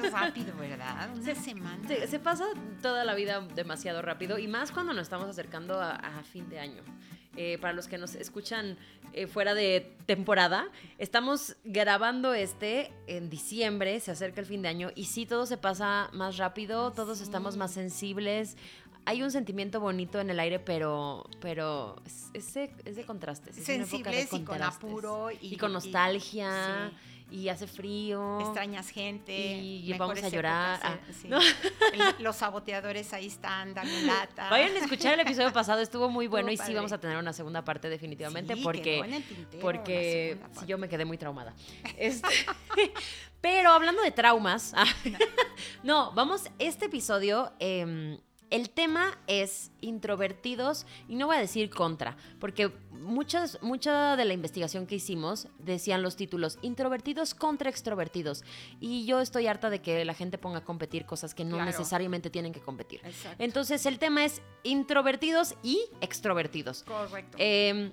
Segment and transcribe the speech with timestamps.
[0.00, 1.10] Qué rápido, ¿verdad?
[1.14, 1.88] Una semana.
[2.06, 2.44] Se, pasa
[2.82, 6.82] toda la vida demasiado rápido y más cuando nos estamos acercando a, fin de año.
[7.36, 8.76] Eh, para los que nos escuchan
[9.12, 14.90] eh, fuera de temporada, estamos grabando este en diciembre, se acerca el fin de año
[14.96, 18.56] y sí, todo se pasa más rápido, todos estamos más sensibles.
[19.06, 22.02] Hay un sentimiento bonito en el aire, pero, pero
[22.34, 23.56] es, de, contrastes.
[23.56, 25.28] Sensibles y con apuro.
[25.40, 28.40] Y, con nostalgia y hace frío.
[28.40, 29.32] Extrañas gente.
[29.32, 30.80] Y vamos a llorar.
[30.82, 30.98] Ah,
[32.18, 34.50] los saboteadores ahí están dando lata.
[34.50, 37.32] Vayan a escuchar el episodio pasado, estuvo muy bueno y sí vamos a tener una
[37.32, 39.26] segunda parte definitivamente porque,
[39.60, 41.54] porque yo me quedé muy traumada.
[41.96, 42.28] Este,
[43.40, 44.74] pero hablando de traumas,
[45.82, 46.12] no.
[46.12, 47.52] vamos, este episodio...
[47.58, 48.18] Em,
[48.50, 54.34] el tema es introvertidos y no voy a decir contra, porque muchas, mucha de la
[54.34, 58.44] investigación que hicimos decían los títulos introvertidos contra extrovertidos.
[58.78, 62.30] Y yo estoy harta de que la gente ponga a competir cosas que no necesariamente
[62.30, 63.00] tienen que competir.
[63.38, 66.84] Entonces el tema es introvertidos y extrovertidos.
[66.84, 67.36] Correcto.
[67.40, 67.92] Em,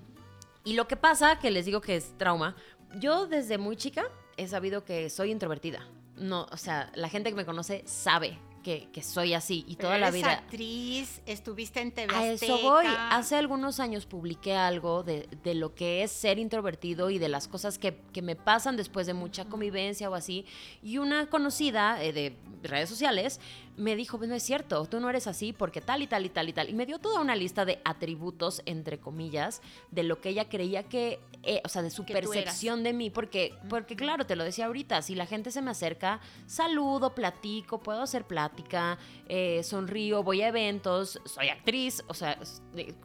[0.64, 2.54] y lo que pasa, que les digo que es trauma,
[2.96, 4.04] yo desde muy chica
[4.36, 5.86] he sabido que soy introvertida.
[6.16, 10.10] No, o sea, la gente que me conoce sabe que, soy así y toda la
[10.10, 10.32] vida.
[10.32, 12.86] actriz, estuviste en TV A eso voy.
[12.86, 17.78] Hace algunos años publiqué algo de, lo que es ser introvertido y de las cosas
[17.78, 20.44] que, me pasan después de mucha convivencia o así.
[20.82, 23.40] Y una conocida eh, de redes sociales
[23.78, 26.28] me dijo, pues no es cierto, tú no eres así porque tal y tal y
[26.28, 26.68] tal y tal.
[26.68, 30.82] Y me dio toda una lista de atributos, entre comillas, de lo que ella creía
[30.82, 34.66] que, eh, o sea, de su percepción de mí, porque, porque claro, te lo decía
[34.66, 40.42] ahorita, si la gente se me acerca, saludo, platico, puedo hacer plática, eh, sonrío, voy
[40.42, 42.38] a eventos, soy actriz, o sea,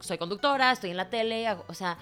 [0.00, 1.96] soy conductora, estoy en la tele, o sea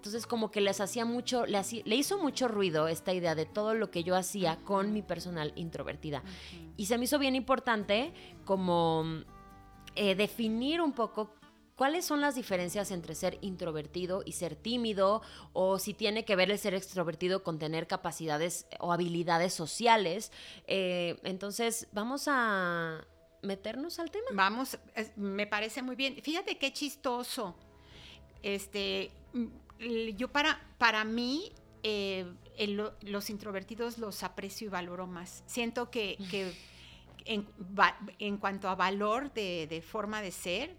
[0.00, 3.74] entonces como que les hacía mucho, le, le, hizo mucho ruido esta idea de todo
[3.74, 6.22] lo que yo hacía con mi personal introvertida.
[6.78, 8.14] Y se me hizo bien importante
[8.46, 9.04] como
[9.94, 11.34] eh, definir un poco
[11.76, 15.20] cuáles son las diferencias entre ser introvertido y ser tímido,
[15.52, 20.32] o si tiene que ver el ser extrovertido con tener capacidades o habilidades sociales.
[20.66, 23.06] Eh, entonces, vamos a
[23.42, 24.28] meternos al tema.
[24.32, 24.78] Vamos,
[25.16, 26.22] me parece muy bien.
[26.22, 27.54] Fíjate qué chistoso.
[28.42, 29.10] Este,
[30.16, 31.52] yo para, para mí,
[31.82, 32.26] eh,
[33.02, 35.42] los introvertidos los aprecio y valoro más.
[35.46, 36.18] Siento que,
[37.24, 40.76] en, cuanto a valor de, forma de ser,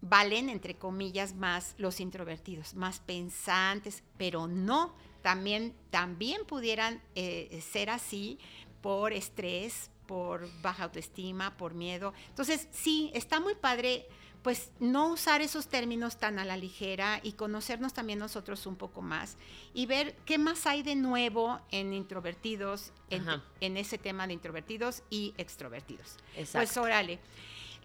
[0.00, 7.90] valen, entre comillas, más los introvertidos, más pensantes, pero no, también, también pudieran eh, ser
[7.90, 8.38] así
[8.80, 12.14] por estrés, por baja autoestima, por miedo.
[12.28, 14.06] Entonces, sí, está muy padre
[14.46, 19.02] pues no usar esos términos tan a la ligera y conocernos también nosotros un poco
[19.02, 19.36] más
[19.74, 25.34] y ver qué más hay de nuevo en introvertidos, en, ese tema de introvertidos y
[25.36, 26.18] extrovertidos.
[26.36, 26.58] Exacto.
[26.58, 27.18] Pues órale.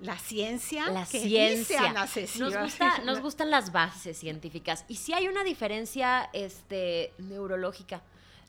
[0.01, 0.87] La ciencia.
[0.91, 1.93] La ciencia.
[2.37, 4.85] Nos, gusta, nos gustan las bases científicas.
[4.87, 8.03] Y si hay una diferencia este, neurológica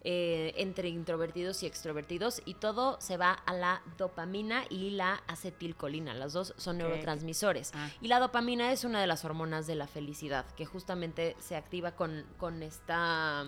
[0.05, 6.13] eh, entre introvertidos y extrovertidos y todo se va a la dopamina y la acetilcolina.
[6.13, 7.71] Las dos son neurotransmisores.
[7.75, 7.89] Ah.
[8.01, 11.93] Y la dopamina es una de las hormonas de la felicidad que justamente se activa
[11.93, 13.47] con, con esta...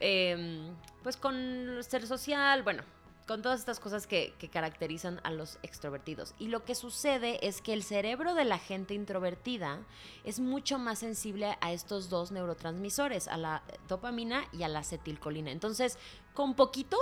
[0.00, 0.74] Em,
[1.04, 2.82] pues con ser social, bueno,
[3.26, 6.34] con todas estas cosas que, caracterizan a los extrovertidos.
[6.38, 9.78] Y lo que sucede es que el cerebro de la gente introvertida
[10.24, 15.50] es mucho más sensible a estos dos neurotransmisores, a la dopamina y a la acetilcolina.
[15.50, 15.98] Entonces,
[16.34, 16.98] con poquito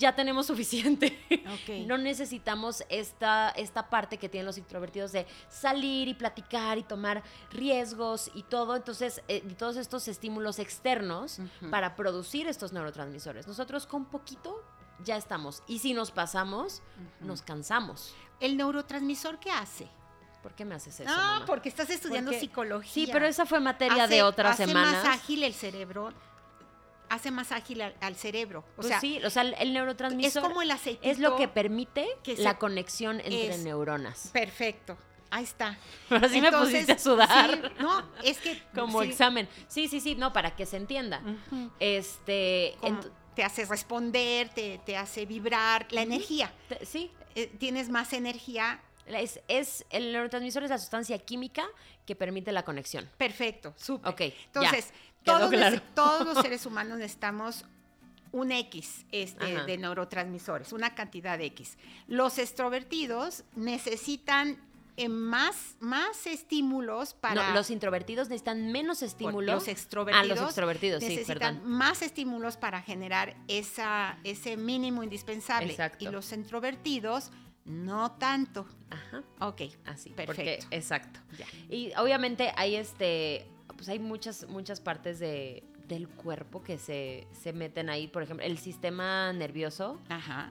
[0.00, 1.18] ya tenemos suficiente.
[1.86, 7.22] No necesitamos esta, esta parte que tienen los introvertidos de salir y platicar y tomar
[7.50, 8.76] riesgos y todo.
[8.76, 11.38] Entonces, eh, todos estos estímulos externos
[11.70, 13.46] para producir estos neurotransmisores.
[13.46, 14.62] Nosotros con poquito
[15.04, 15.62] ya estamos.
[15.66, 16.82] Y si nos pasamos,
[17.20, 18.14] nos cansamos.
[18.40, 19.88] ¿El neurotransmisor qué hace?
[20.42, 21.10] ¿Por qué me haces eso?
[21.12, 22.92] Ah, porque estás estudiando psicología.
[22.92, 24.94] Sí, pero esa fue materia de otras semanas.
[24.94, 26.12] Hace más ágil el cerebro.
[27.10, 28.60] Hace más ágil al, cerebro.
[28.60, 32.08] O pues sea, sí, o sea, el neurotransmisor es como el Es lo que permite
[32.38, 34.30] la conexión entre neuronas.
[34.32, 34.96] Perfecto.
[35.30, 35.78] Ahí está.
[36.08, 37.72] Pero sí me pusiste a sudar.
[37.80, 38.62] no, es que.
[38.74, 39.48] Como examen.
[39.68, 41.22] Sí, sí, sí, no, para que se entienda.
[41.78, 42.76] Este
[43.34, 46.52] te hace responder, te, hace vibrar, la energía.
[46.84, 47.10] Sí.
[47.34, 51.64] Eh, tienes más energía Es, es, el neurotransmisor es la sustancia química
[52.06, 53.08] que permite la conexión.
[53.16, 54.12] Perfecto, súper.
[54.12, 54.20] Ok.
[54.46, 54.92] Entonces,
[55.22, 55.50] todos,
[55.94, 57.64] todos los seres humanos necesitamos
[58.32, 61.76] un X este, de neurotransmisores, una cantidad de X.
[62.06, 64.58] Los extrovertidos necesitan
[65.08, 67.48] más, más estímulos para...
[67.48, 69.54] No, los introvertidos necesitan menos estímulos.
[69.54, 75.70] Los extrovertidos, los extrovertidos necesitan más estímulos para generar esa, ese mínimo indispensable.
[75.70, 76.04] Exacto.
[76.04, 77.30] Y los introvertidos
[77.64, 78.66] no tanto.
[78.90, 79.22] Ajá.
[79.40, 79.62] Ok.
[79.84, 80.10] Así.
[80.10, 80.66] Perfecto.
[80.70, 81.20] exacto.
[81.68, 83.46] Y obviamente hay este.
[83.76, 88.06] Pues hay muchas, muchas partes de, del cuerpo que se, se, meten ahí.
[88.06, 90.00] Por ejemplo, el sistema nervioso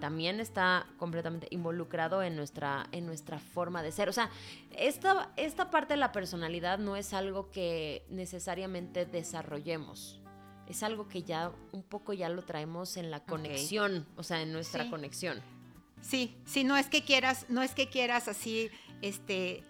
[0.02, 4.10] también está completamente involucrado en nuestra, en nuestra forma de ser.
[4.10, 4.30] O sea,
[4.76, 10.20] esta, esta parte de la personalidad no es algo que necesariamente desarrollemos.
[10.68, 14.52] Es algo que ya un poco ya lo traemos en la conexión, o sea, en
[14.52, 15.42] nuestra conexión.
[16.02, 18.70] Sí, sí, no es que quieras, no es que quieras así,
[19.02, 19.64] este,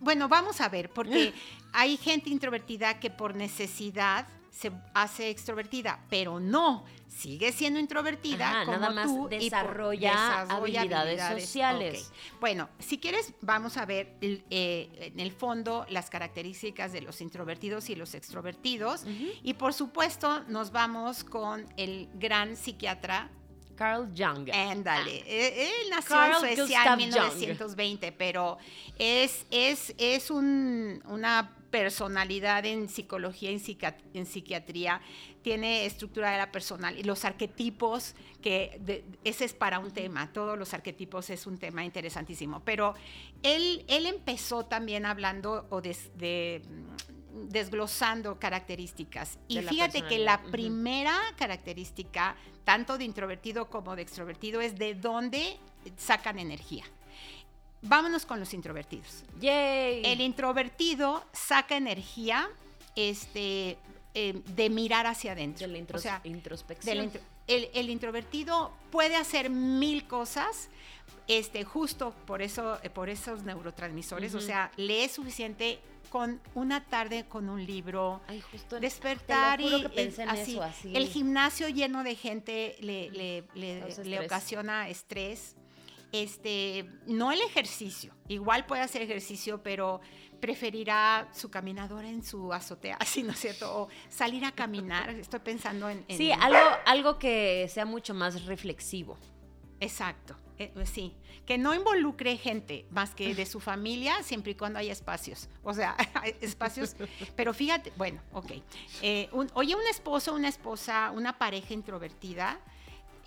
[0.00, 1.32] bueno, vamos a ver, porque
[1.72, 4.26] hay gente introvertida que por necesidad
[4.56, 12.10] se hace extrovertida, pero no, sigue siendo introvertida como nada más tú desarrolla, habilidades, sociales.
[12.40, 17.90] Bueno, si quieres, vamos a ver eh, en el fondo las características de los introvertidos
[17.90, 19.04] y los extrovertidos.
[19.42, 23.30] Y por supuesto, nos vamos con el gran psiquiatra
[23.76, 24.48] Carl Jung.
[24.50, 25.22] Ándale.
[25.22, 25.28] Ah.
[25.28, 28.56] Él nació en Suecia en 1920, pero
[28.98, 33.60] es, es, es un, una personalidad en psicología, en,
[34.14, 35.00] en psiquiatría,
[35.42, 40.58] tiene estructura de la personal y los arquetipos, que ese es para un tema, todos
[40.58, 42.94] los arquetipos es un tema interesantísimo, pero
[43.42, 46.62] él, él empezó también hablando o de,
[47.44, 49.38] desglosando características.
[49.48, 55.58] Y fíjate que la primera característica, tanto de introvertido como de extrovertido, es de dónde
[55.96, 56.84] sacan energía.
[57.86, 59.24] Vámonos con los introvertidos.
[59.40, 60.02] Yay.
[60.04, 62.48] El introvertido saca energía
[62.94, 63.78] este,
[64.14, 65.68] eh, de mirar hacia adentro.
[65.68, 67.10] De la o sea, introspección.
[67.46, 70.68] el, introvertido puede hacer mil cosas,
[71.28, 74.34] este, justo por, eso, eh, por esos neurotransmisores.
[74.34, 75.78] O sea, lee suficiente
[76.10, 79.84] con una tarde con un libro, Ay, justo despertar y
[80.28, 83.44] así, el gimnasio lleno de gente le, le,
[84.04, 85.56] le ocasiona estrés
[86.22, 90.00] este, no el ejercicio, igual puede hacer ejercicio, pero
[90.40, 93.82] preferirá su caminadora en su azotea, así, ¿no es cierto?
[93.82, 96.04] O salir a caminar, estoy pensando en...
[96.08, 99.18] Sí, algo, algo que sea mucho más reflexivo.
[99.78, 101.14] Exacto, eh, pues sí,
[101.44, 105.74] que no involucre gente más que de su familia, siempre y cuando haya espacios, o
[105.74, 105.96] sea,
[106.40, 106.96] espacios,
[107.34, 108.52] pero fíjate, bueno, ok,
[109.02, 112.58] eh, oye, un esposo, una esposa, una pareja introvertida,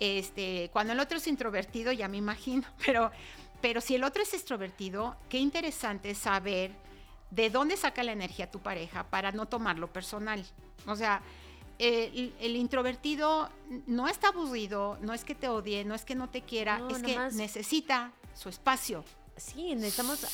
[0.00, 3.12] este, cuando el otro es introvertido, ya me imagino, pero,
[3.60, 6.72] pero si el otro es extrovertido, qué interesante saber
[7.30, 10.44] de dónde saca la energía tu pareja para no tomarlo personal.
[10.86, 11.22] O sea,
[11.78, 13.48] el, introvertido
[13.86, 17.02] no está aburrido, no es que te odie, no es que no te quiera, es
[17.02, 19.04] que necesita su espacio.
[19.36, 20.26] Sí, necesitamos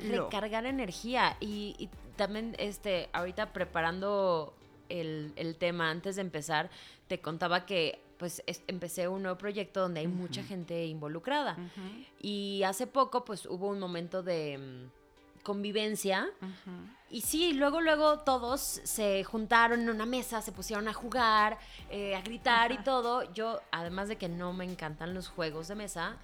[0.00, 4.54] recargar energía y, también este ahorita preparando
[4.88, 6.70] el, el, tema antes de empezar,
[7.08, 11.56] te contaba que pues empecé un nuevo proyecto donde hay mucha gente involucrada.
[12.20, 16.28] Y hace poco, pues hubo un momento de mm, convivencia.
[17.10, 21.58] Y sí, luego, luego todos se juntaron en una mesa, se pusieron a jugar,
[21.90, 23.32] eh, a gritar y todo.
[23.34, 26.16] Yo, además de que no me encantan los juegos de mesa,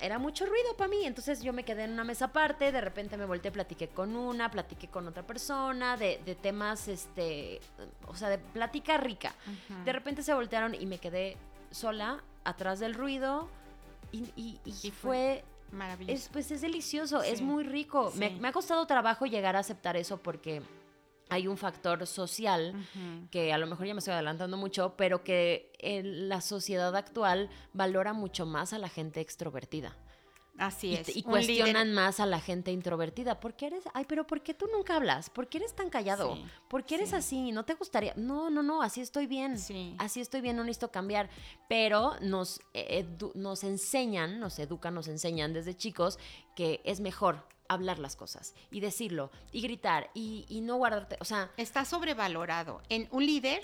[0.00, 1.04] era mucho ruido para mí.
[1.04, 4.50] Entonces yo me quedé en una mesa aparte, de repente me volteé, platiqué con una,
[4.50, 7.60] platiqué con otra persona, de, temas, este,
[8.06, 9.34] o sea, de plática rica.
[9.84, 11.36] De repente se voltearon y me quedé
[11.70, 13.48] sola, atrás del ruido,
[14.12, 14.58] y,
[15.00, 15.44] fue...
[15.72, 16.12] Maravilloso.
[16.14, 18.12] Es, pues es delicioso, es muy rico.
[18.14, 20.62] Me, me ha costado trabajo llegar a aceptar eso porque
[21.28, 22.74] hay un factor social
[23.30, 27.50] que a lo mejor ya me estoy adelantando mucho, pero que en la sociedad actual
[27.72, 29.96] valora mucho más a la gente extrovertida.
[30.56, 31.16] Así es.
[31.16, 33.40] Y, cuestionan más a la gente introvertida.
[33.40, 33.84] ¿Por qué eres?
[33.92, 35.28] Ay, pero ¿por qué tú nunca hablas?
[35.28, 36.38] ¿Por qué eres tan callado?
[36.68, 37.50] ¿Por qué eres así?
[37.50, 38.14] ¿No te gustaría?
[38.16, 39.56] No, no, no, así estoy bien.
[39.98, 41.28] Así estoy bien, no necesito cambiar.
[41.68, 42.60] Pero nos,
[43.34, 46.18] nos enseñan, nos educan, nos enseñan desde chicos
[46.54, 51.24] que es mejor hablar las cosas y decirlo y gritar y, y no guardarte, o
[51.24, 51.50] sea...
[51.56, 52.82] Está sobrevalorado.
[52.88, 53.62] En un líder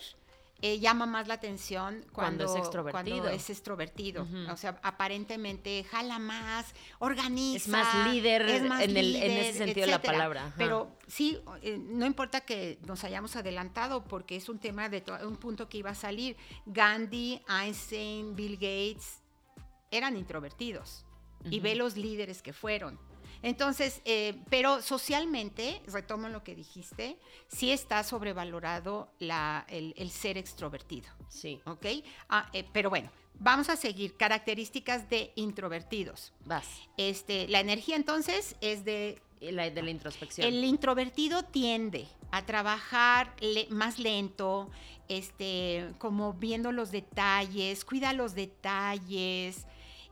[0.63, 3.29] eh, llama más la atención cuando, es extrovertido.
[3.29, 4.27] es extrovertido.
[4.51, 6.67] O sea, aparentemente jala más,
[6.99, 7.57] organiza.
[7.57, 10.53] Es más líder, en, el, en, ese sentido de la palabra.
[10.59, 15.37] Pero sí, eh, no importa que nos hayamos adelantado porque es un tema de un
[15.37, 16.37] punto que iba a salir.
[16.67, 19.21] Gandhi, Einstein, Bill Gates
[19.91, 21.07] eran introvertidos.
[21.49, 22.99] y ve los líderes que fueron.
[23.43, 27.17] Entonces, eh, pero socialmente, retomo lo que dijiste,
[27.49, 31.09] sí está sobrevalorado la, el, ser extrovertido.
[31.29, 31.61] Sí.
[31.65, 31.87] ¿Ok?
[32.29, 34.17] Ah, eh, pero bueno, vamos a seguir.
[34.17, 36.33] Características de introvertidos.
[36.45, 36.67] Vas.
[36.97, 39.21] Este, la energía entonces es de...
[39.41, 40.47] La, de la introspección.
[40.47, 43.35] El introvertido tiende a trabajar
[43.71, 44.71] más lento,
[45.09, 49.67] este, como viendo los detalles, cuida los detalles,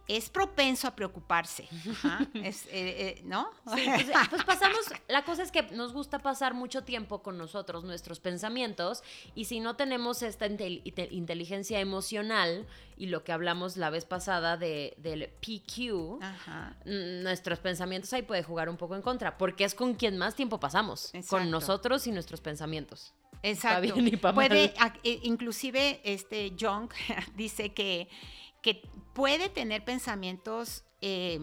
[0.08, 1.68] es propenso a preocuparse,
[2.34, 3.50] eh, eh, ¿no?
[3.74, 7.84] Sí, pues, pues, pasamos, la cosa es que nos gusta pasar mucho tiempo con nosotros,
[7.84, 9.02] nuestros pensamientos,
[9.34, 14.94] y si no tenemos esta inteligencia emocional y lo que hablamos la vez pasada de,
[14.96, 16.18] del PQ,
[16.86, 20.58] nuestros pensamientos ahí puede jugar un poco en contra, porque es con quien más tiempo
[20.58, 23.12] pasamos, con nosotros y nuestros pensamientos.
[23.42, 23.94] Exacto.
[23.94, 24.74] Bien y Puede,
[25.04, 26.90] eh, inclusive, este Jung
[27.36, 28.08] dice que
[28.62, 28.82] que
[29.14, 31.40] puede tener pensamientos eh,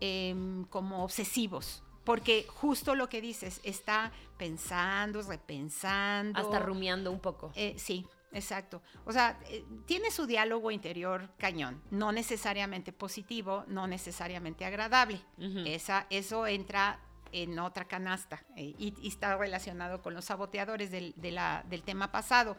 [0.00, 1.82] em, como obsesivos.
[2.04, 6.38] Porque justo lo que dices, está pensando, repensando.
[6.38, 7.50] Hasta rumiando un poco.
[7.54, 8.82] Eh, sí, exacto.
[9.06, 11.82] O sea, eh, tiene su diálogo interior cañón.
[11.90, 15.20] No necesariamente positivo, no necesariamente agradable.
[15.64, 17.00] Esa, eso entra
[17.34, 22.56] en otra canasta eh, y, está relacionado con los saboteadores del, del, tema pasado,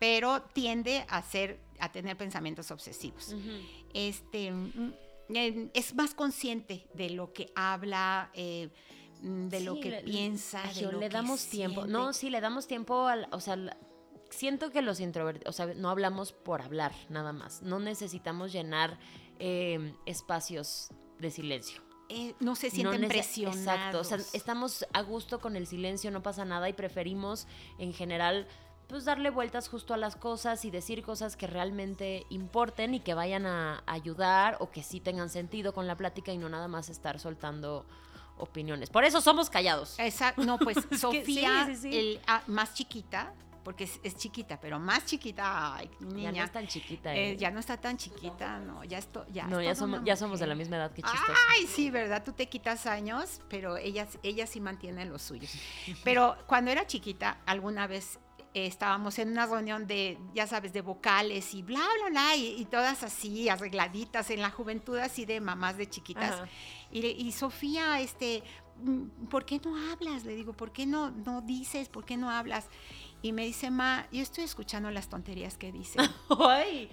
[0.00, 3.34] pero tiende a, ser, a tener pensamientos obsesivos.
[3.94, 4.92] este, mm,
[5.74, 8.30] es más consciente de lo que habla.
[8.34, 8.68] Eh,
[9.22, 11.86] mm, de lo que piensa, de le damos tiempo.
[11.86, 13.56] No, sí, le damos tiempo al, o sea,
[14.30, 17.62] siento que los introvertidos, o sea, no hablamos por hablar nada más.
[17.62, 18.98] No necesitamos llenar
[19.38, 20.88] eh, espacios
[21.20, 21.85] de silencio.
[22.08, 23.58] Eh, no se sienten presionados.
[23.58, 27.46] Exacto, o sea, estamos a gusto con el silencio, no pasa nada y preferimos
[27.78, 28.46] en general
[28.86, 33.14] pues darle vueltas justo a las cosas y decir cosas que realmente importen y que
[33.14, 36.88] vayan a ayudar o que sí tengan sentido con la plática y no nada más
[36.88, 37.84] estar soltando
[38.38, 38.90] opiniones.
[38.90, 39.98] Por eso somos callados.
[39.98, 43.32] Exacto, no, pues Sofía, El, ah, más chiquita,
[43.66, 46.30] porque es, chiquita, pero más chiquita, ay, niña.
[46.30, 47.12] Ya no es tan chiquita.
[47.12, 47.36] Eh, eh.
[47.36, 49.48] ya no está tan chiquita, no, ya esto, ya.
[49.48, 51.32] No, ya somos, ya somos de la misma edad, que chistoso.
[51.50, 52.22] Ay, sí, ¿verdad?
[52.24, 55.50] Tú te quitas años, pero ella, ella sí mantiene los suyos.
[56.04, 58.20] Pero cuando era chiquita, alguna vez
[58.54, 62.64] eh, estábamos en una reunión de, ya sabes, de vocales y bla, bla, bla, y,
[62.66, 66.40] todas así, arregladitas, en la juventud así de mamás de chiquitas.
[66.92, 68.44] Y, y, Sofía, este,
[68.84, 70.24] mm, ¿por qué no hablas?
[70.24, 71.88] Le digo, ¿por qué no, no dices?
[71.88, 72.68] ¿Por qué no hablas?
[73.22, 75.98] Y me dice, ma, yo estoy escuchando las tonterías que dice.
[76.40, 76.90] ¡Ay!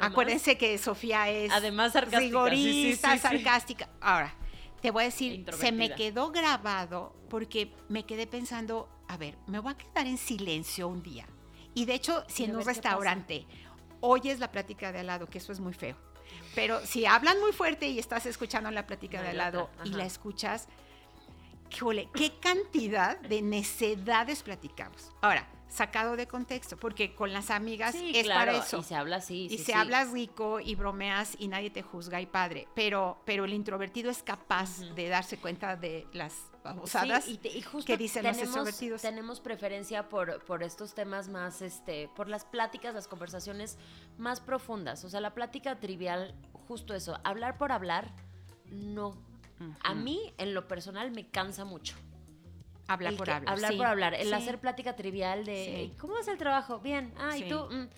[0.00, 3.88] Acuérdense que Sofía es además sarcástica, rigorista, sarcástica.
[4.00, 4.34] Ahora,
[4.80, 9.58] te voy a decir, se me quedó grabado porque me quedé pensando, a ver, me
[9.58, 11.26] voy a quedar en silencio un día.
[11.74, 13.46] Y de hecho, si en un restaurante
[14.00, 15.96] oyes la plática de al lado, que eso es muy feo,
[16.54, 20.04] pero si hablan muy fuerte y estás escuchando la plática de al lado y la
[20.04, 20.68] escuchas,
[22.14, 25.10] qué cantidad de necedades platicamos.
[25.20, 28.78] Ahora, sacado de contexto, porque con las amigas es para eso.
[28.78, 29.48] Y se habla así.
[29.50, 32.68] Y se habla rico y bromeas y nadie te juzga y padre.
[32.74, 37.38] Pero, pero el introvertido es capaz de darse cuenta de las babosadas y,
[37.84, 39.02] que dicen tenemos, los extrovertidos.
[39.02, 43.76] Tenemos preferencia por, por estos temas más, este, por las pláticas, las conversaciones
[44.16, 45.04] más profundas.
[45.04, 46.34] O sea, la plática trivial,
[46.68, 48.14] justo eso, hablar por hablar,
[48.70, 49.33] no
[49.82, 51.96] a mí, en lo personal, me cansa mucho.
[52.86, 53.52] Hablar por hablar.
[53.52, 54.14] Hablar por hablar.
[54.14, 56.80] El hacer plática trivial de ¿cómo es el trabajo?
[56.80, 57.12] Bien.
[57.16, 57.58] Ah, y tú.
[57.70, 57.88] Mm,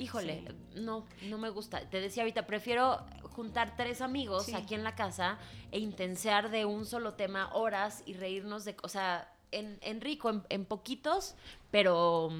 [0.00, 1.88] híjole, no, no me gusta.
[1.88, 5.38] Te decía ahorita, prefiero juntar tres amigos aquí en la casa
[5.70, 8.76] e intensear de un solo tema horas y reírnos de.
[8.82, 11.34] O sea, en, en rico, en, poquitos,
[11.70, 12.30] pero.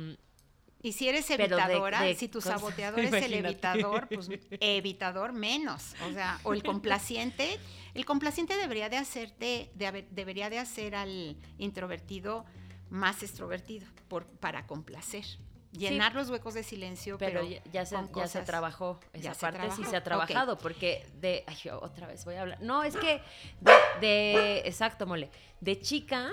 [0.83, 5.95] Y si eres evitadora, si tu saboteador es el evitador, pues evitador menos.
[6.09, 7.59] O sea, o el complaciente,
[7.95, 12.47] el complaciente debería de hacerte, debería de hacer al introvertido
[12.89, 15.25] más extrovertido por, para complacer.
[15.73, 19.95] Llenar los huecos de silencio, pero, ya, se, ya se trabajó esa parte, sí se
[19.97, 23.23] ha trabajado, porque de, ay, otra vez voy a hablar, no, es que
[23.61, 26.33] de, de exacto, mole, de chica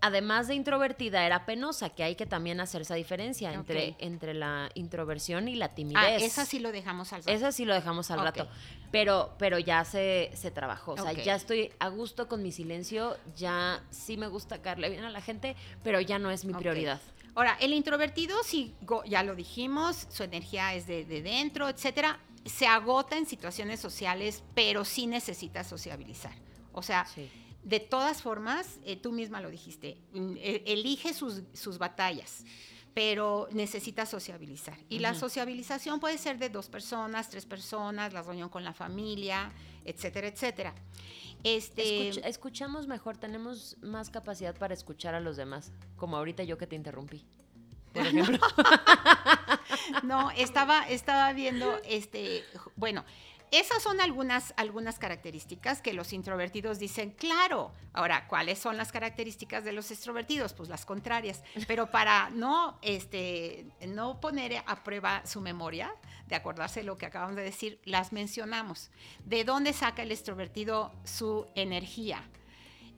[0.00, 4.70] además de introvertida, era penosa, que hay que también hacer esa diferencia entre, entre la
[4.74, 6.02] introversión y la timidez.
[6.02, 7.32] Ah, esa sí lo dejamos al rato.
[7.32, 8.48] Esa sí lo dejamos al rato.
[8.90, 10.92] Pero, pero ya se, se trabajó.
[10.92, 15.04] O sea, ya estoy a gusto con mi silencio, ya sí me gusta caerle bien
[15.04, 17.00] a la gente, pero ya no es mi prioridad.
[17.34, 18.74] Ahora, el introvertido, sí,
[19.06, 22.18] ya lo dijimos, su energía es de, de dentro, etcétera.
[22.44, 26.32] Se agota en situaciones sociales, pero sí necesita sociabilizar.
[26.72, 27.30] O sea, sí
[27.68, 32.44] de todas formas, eh, tú misma lo dijiste, mm, e, elige sus, batallas.
[32.94, 34.76] pero necesita sociabilizar.
[34.88, 39.52] Y la sociabilización puede ser de dos personas, tres personas, la reunión con la familia,
[39.84, 40.74] etcétera, etcétera.
[41.44, 46.66] Este, escuchamos mejor, tenemos más capacidad para escuchar a los demás, como ahorita yo que
[46.66, 47.24] te interrumpí.
[47.92, 48.40] Por ejemplo.
[50.02, 52.42] no, estaba, estaba viendo, este,
[52.74, 53.04] bueno,
[53.50, 57.72] esas son algunas, algunas características que los introvertidos dicen, claro.
[57.92, 60.52] Ahora, ¿cuáles son las características de los extrovertidos?
[60.52, 61.42] Pues las contrarias.
[61.66, 65.94] Pero para no, este, no poner a prueba su memoria,
[66.26, 68.90] de acordarse de lo que acabamos de decir, las mencionamos.
[69.24, 72.22] ¿De dónde saca el extrovertido su energía?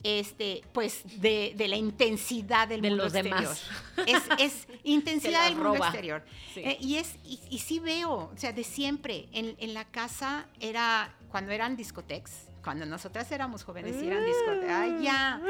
[0.02, 3.40] Este, pues de, la intensidad del mundo los exterior.
[3.40, 3.66] Demás.
[4.38, 6.24] Es, intensidad del mundo exterior.
[6.56, 11.52] Eh, y es, y, sí veo, o sea, de siempre, en, la casa era, cuando
[11.52, 15.40] eran discotecas, cuando nosotras éramos jóvenes y eran discotecas, ay, ya,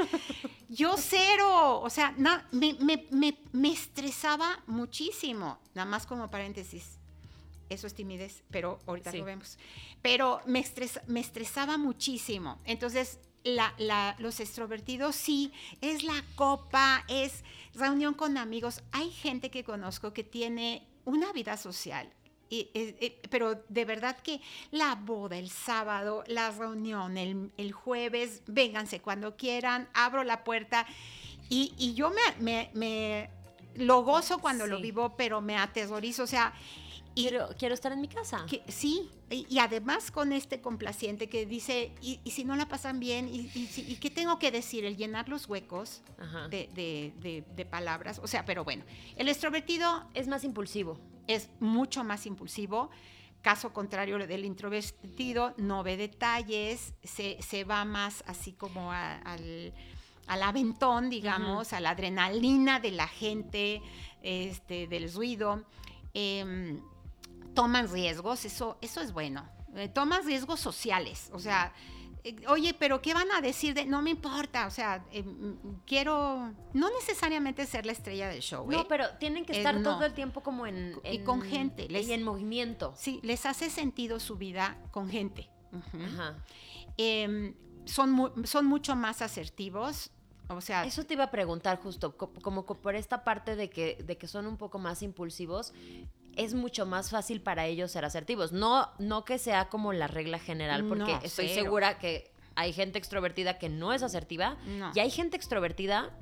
[0.69, 2.15] yo cero, o sea,
[2.51, 6.99] me, estresaba muchísimo, nada más como paréntesis.
[7.69, 9.57] Eso es timidez, pero ahorita lo vemos.
[10.03, 10.65] Pero me,
[11.07, 12.59] me estresaba muchísimo.
[12.65, 13.21] Entonces,
[14.19, 17.45] los extrovertidos sí, es la copa, es
[17.75, 18.83] reunión con amigos.
[18.93, 22.09] Hay gente que conozco que tiene una vida social,
[23.31, 29.89] pero de verdad que la boda el sábado, la reunión el, jueves, vénganse cuando quieran,
[29.95, 30.87] abro la puerta
[31.49, 33.31] y, yo me,
[33.75, 36.53] lo gozo cuando lo vivo, pero me aterrorizo, o sea,
[37.15, 38.45] quiero, quiero estar en mi casa.
[38.69, 43.97] sí, y, además con este complaciente que dice, y, si no la pasan bien, y,
[44.01, 46.03] qué tengo que decir, el llenar los huecos
[46.51, 48.85] de, palabras, o sea, pero bueno,
[49.17, 50.09] el extrovertido...
[50.15, 50.99] Es más impulsivo.
[51.27, 52.91] Es mucho más impulsivo.
[53.43, 59.73] Caso contrario del introvertido, no ve detalles, se, va más así como al,
[60.27, 63.81] aventón, digamos, a la adrenalina de la gente,
[64.23, 65.65] este, del ruido.
[66.13, 66.81] Eh,
[67.55, 69.49] toman riesgos, eso, eso es bueno.
[69.77, 71.73] Eh, toman riesgos sociales, o sea,
[72.25, 75.25] eh, oye, pero ¿qué van a decir de, no me importa, o sea, eh,
[75.87, 78.71] quiero, no necesariamente ser la estrella del show.
[78.71, 81.87] No, pero tienen que estar todo el tiempo como en, Y con gente.
[81.89, 82.93] y en movimiento.
[82.97, 85.49] Sí, les hace sentido su vida con gente.
[86.97, 90.11] Em, son, son mucho más asertivos,
[90.49, 94.19] o sea, eso te iba a preguntar justo, como por esta parte de que, de
[94.19, 95.73] que son un poco más impulsivos,
[96.37, 98.53] es mucho más fácil para ellos ser asertivos.
[98.53, 103.59] No, no que sea como la regla general, porque estoy segura que hay gente extrovertida
[103.59, 104.57] que no es asertiva
[104.95, 106.17] y hay gente extrovertida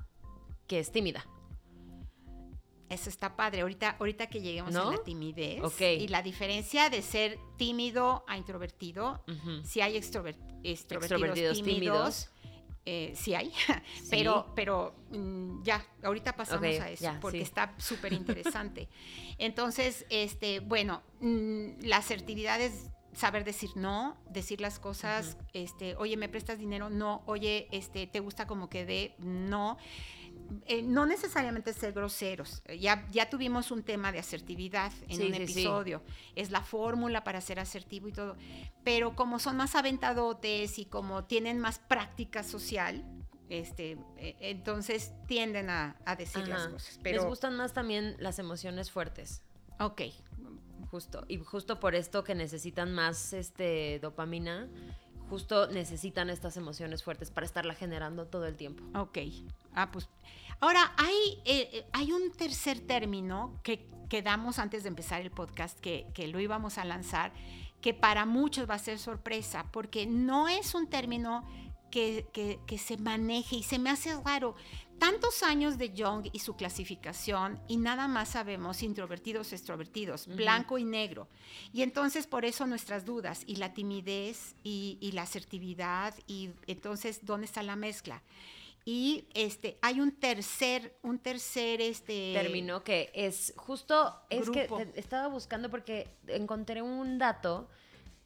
[0.66, 1.26] que es tímida.
[2.88, 3.60] Eso está padre.
[3.60, 9.22] Ahorita, ahorita que lleguemos a la timidez y la diferencia de ser tímido a introvertido,
[9.64, 12.30] si hay extrovertidos, tímidos
[12.90, 13.52] eh, sí hay,
[14.10, 18.88] pero, pero mm, ya, ahorita pasamos a eso, porque está súper interesante.
[19.38, 26.16] Entonces, este, bueno, mm, la asertividad es saber decir no, decir las cosas, este, oye,
[26.16, 26.88] ¿me prestas dinero?
[26.88, 29.16] No, oye, este, ¿te gusta como quede?
[29.18, 29.76] No.
[30.66, 32.62] Eh, no necesariamente ser groseros.
[32.78, 36.02] Ya, ya tuvimos un tema de asertividad en un episodio.
[36.34, 38.36] Es la fórmula para ser asertivo y todo.
[38.84, 43.04] Pero como son más aventadotes y como tienen más práctica social,
[43.48, 46.98] este, eh, entonces tienden a, decir las cosas.
[47.02, 47.22] Pero...
[47.22, 49.42] Les gustan más también las emociones fuertes.
[49.80, 50.02] Ok.
[50.90, 51.24] Justo.
[51.28, 54.68] Y justo por esto que necesitan más este, dopamina
[55.28, 58.84] justo necesitan estas emociones fuertes para estarla generando todo el tiempo.
[58.98, 59.18] Ok.
[59.74, 60.08] Ah, pues.
[60.60, 65.78] Ahora, hay, eh, eh, hay un tercer término que quedamos antes de empezar el podcast,
[65.78, 67.32] que, que lo íbamos a lanzar,
[67.80, 71.44] que para muchos va a ser sorpresa, porque no es un término
[71.90, 74.54] que, que, que, se maneje y se me hace raro
[74.98, 80.84] tantos años de Jung y su clasificación y nada más sabemos introvertidos, extrovertidos, blanco y
[80.84, 81.28] negro.
[81.72, 87.46] Y entonces por eso nuestras dudas y la timidez y, la asertividad y entonces dónde
[87.46, 88.22] está la mezcla.
[88.84, 95.28] Y este hay un tercer un tercer este término que es justo es que estaba
[95.28, 97.68] buscando porque encontré un dato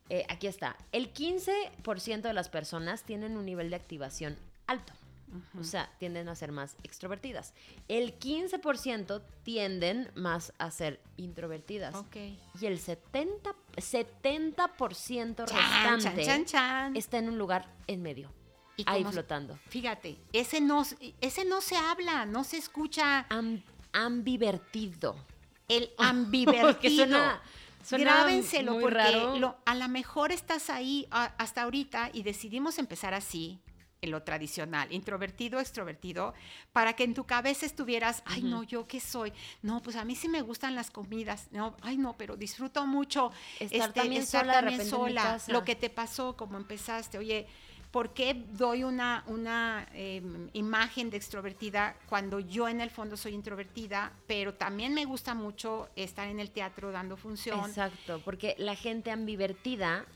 [0.08, 0.76] eh, aquí está.
[0.92, 4.92] El 15% de las personas tienen un nivel de activación alto.
[5.58, 7.54] O sea, tienden a ser más extrovertidas.
[7.88, 11.94] El 15% tienden más a ser introvertidas.
[12.60, 14.66] Y el 70%, 70
[15.46, 18.32] restante está en un lugar en medio.
[18.86, 19.58] ahí flotando.
[19.68, 20.84] Fíjate, ese no,
[21.20, 23.26] ese no se habla, no se escucha.
[23.92, 25.16] ambivertido.
[25.68, 27.18] El ambivertido.
[27.90, 33.60] Grábenselo porque a lo mejor estás ahí hasta ahorita y decidimos empezar así
[34.10, 36.34] lo tradicional, introvertido, extrovertido,
[36.72, 39.32] para que en tu cabeza estuvieras, ay, no, ¿yo qué soy?
[39.62, 43.30] No, pues a mí sí me gustan las comidas, no, ay, no, pero disfruto mucho
[43.60, 47.46] estar este, también sola, también sola lo que te pasó, como empezaste, oye,
[47.92, 53.34] ¿por qué doy una, una em, imagen de extrovertida cuando yo en el fondo soy
[53.34, 57.60] introvertida, pero también me gusta mucho estar en el teatro dando función?
[57.60, 60.06] Exacto, porque la gente ambivertida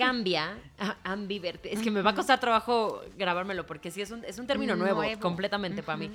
[0.00, 1.16] cambia a
[1.62, 4.76] Es que me va a costar trabajo grabármelo porque sí es un, es un término
[4.76, 6.10] nuevo, completamente para mí.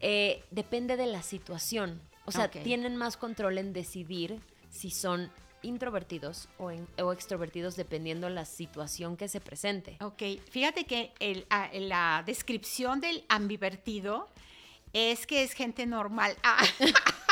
[0.00, 2.00] Eh, depende de la situación.
[2.24, 5.30] O sea, tienen más control en decidir si son
[5.62, 6.70] introvertidos o,
[7.12, 9.96] extrovertidos dependiendo la situación que se presente.
[10.00, 11.46] Ok, fíjate que el,
[11.88, 14.28] la descripción del ambivertido
[14.92, 16.36] es que es gente normal.
[16.42, 16.62] Ah.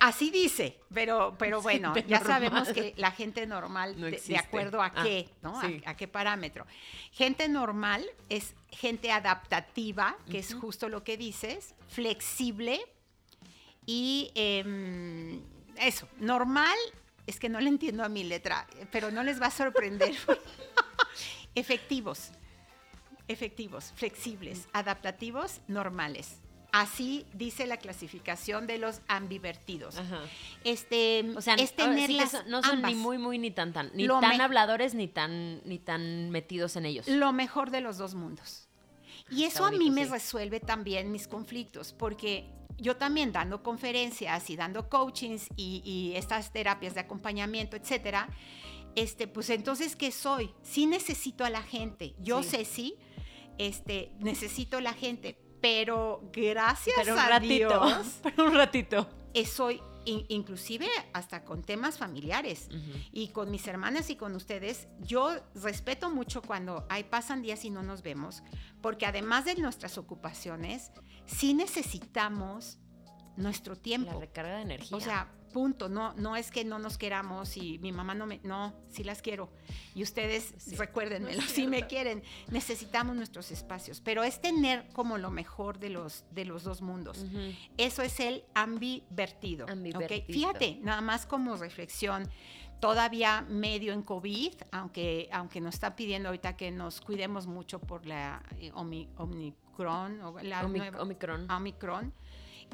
[0.00, 5.02] Así dice, pero, pero bueno, ya sabemos que la gente normal, de, acuerdo a ah,
[5.02, 5.60] qué, ¿no?
[5.84, 6.66] A, qué parámetro.
[7.12, 12.80] Gente normal es gente adaptativa, que es justo lo que dices, flexible
[13.86, 15.40] y em,
[15.78, 16.76] eso, normal,
[17.26, 20.14] es que no le entiendo a mi letra, pero no les va a sorprender.
[21.54, 22.32] Efectivos,
[23.28, 26.36] efectivos, flexibles, adaptativos, normales.
[26.76, 29.96] Así dice la clasificación de los ambivertidos.
[30.62, 31.72] Este, o sea, es
[32.48, 36.28] no son ni muy muy ni tan tan, ni tan habladores ni tan ni tan
[36.28, 37.08] metidos en ellos.
[37.08, 38.68] Lo mejor de los dos mundos.
[39.30, 44.56] Y eso a mí me resuelve también mis conflictos, porque yo también dando conferencias y
[44.56, 48.28] dando coachings y, estas terapias de acompañamiento, etcétera,
[48.96, 50.50] este, pues entonces, ¿qué soy?
[50.62, 52.14] Sí necesito a la gente.
[52.20, 52.96] Yo sé sí,
[53.56, 59.08] este, necesito a la, gente, pero gracias pero un a ratito, Dios, pero un ratito.
[59.44, 62.68] Soy inclusive hasta con temas familiares
[63.12, 67.70] y con mis hermanas y con ustedes, yo respeto mucho cuando hay pasan días y
[67.70, 68.42] no nos vemos,
[68.80, 70.92] porque además de nuestras ocupaciones,
[71.26, 72.78] sí necesitamos
[73.36, 74.12] nuestro tiempo.
[74.12, 74.96] La recarga de energía.
[74.96, 75.88] O sea, punto.
[75.88, 78.40] No, no es que no nos queramos y mi mamá no me.
[78.42, 79.48] No, sí las quiero.
[79.94, 82.22] Y ustedes, recuérdenmelo, si me quieren.
[82.50, 84.02] Necesitamos nuestros espacios.
[84.02, 87.24] Pero es tener como lo mejor de los, de los dos mundos.
[87.78, 89.66] Eso es el ambivertido.
[90.26, 92.28] Fíjate, nada más como reflexión.
[92.78, 98.04] Todavía medio en COVID, aunque, aunque nos está pidiendo ahorita que nos cuidemos mucho por
[98.04, 101.50] la eh, Omicron, o la Omicron.
[101.50, 102.12] Omicron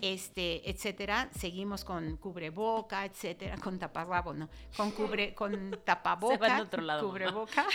[0.00, 1.28] este, etcétera.
[1.38, 6.68] Seguimos con cubreboca, etcétera, con taparrabo, no, con cubre, con tapaboca,
[7.00, 7.66] cubreboca.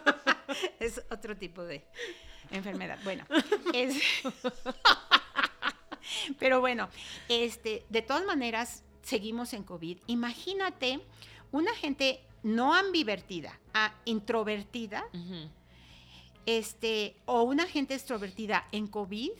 [0.80, 1.84] es otro tipo de
[2.50, 2.98] enfermedad.
[3.04, 3.24] Bueno,
[3.74, 3.96] es,
[6.38, 6.88] pero bueno,
[7.28, 9.98] este, de todas maneras seguimos en COVID.
[10.06, 11.00] Imagínate
[11.52, 15.08] una gente no ambivertida, a introvertida,
[16.44, 19.32] este, o una gente extrovertida en COVID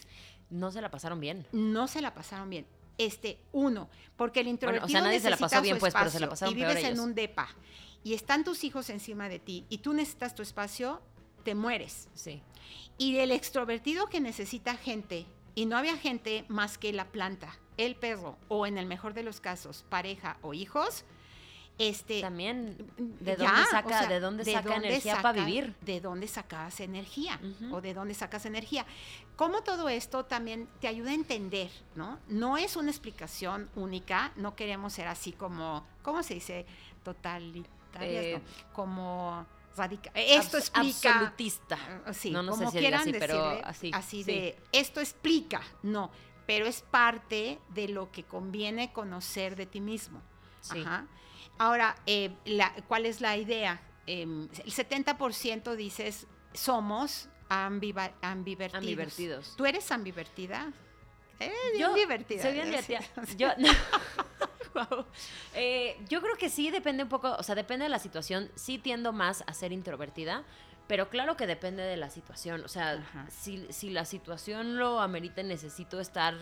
[0.50, 1.46] no se la pasaron bien.
[1.52, 2.66] No se la pasaron bien.
[2.98, 6.20] Este, uno, porque el introvertido o sea, nadie se la pasó bien, pues, pero se
[6.20, 7.48] la pasaron y vives en un depa
[8.02, 11.02] y están tus hijos encima de ti y tú necesitas tu espacio,
[11.44, 12.08] te mueres.
[12.14, 12.42] Sí.
[12.98, 17.96] Y el extrovertido que necesita gente y no había gente más que la planta, el
[17.96, 21.04] perro o en el mejor de los casos pareja o hijos,
[21.78, 25.74] este, También, ¿de dónde saca, ¿de dónde saca energía para vivir?
[25.82, 27.38] ¿De dónde sacas energía?
[27.70, 28.86] ¿O de dónde sacas energía?
[29.36, 32.18] Cómo todo esto también te ayuda a entender, ¿no?
[32.28, 36.64] No es una explicación única, no queremos ser así como, ¿cómo se dice?
[37.02, 40.12] Totalitaria, eh, como radical.
[40.16, 41.12] Esto explica.
[41.12, 41.78] Absolutista.
[42.06, 43.90] Ah, sí, no, como quieran así, pero así.
[43.92, 46.10] Así de, esto explica, no,
[46.46, 50.22] pero es parte de lo que conviene conocer de ti mismo.
[50.70, 51.06] Ajá.
[51.58, 52.34] Ahora, eh,
[52.88, 53.80] ¿cuál es la idea?
[54.06, 59.54] Em, el 70% dices somos ambivertidos.
[59.56, 60.72] ¿Tú eres ambivertida?
[61.78, 62.42] yo divertida.
[62.42, 63.00] Soy bien divertida.
[63.36, 63.48] Yo,
[65.54, 68.50] eh, yo creo que sí depende un poco, o sea, depende de la situación.
[68.54, 70.44] Sí tiendo más a ser introvertida,
[70.86, 72.62] pero claro que depende de la situación.
[72.64, 76.34] O sea, si, si la situación lo amerita, necesito estar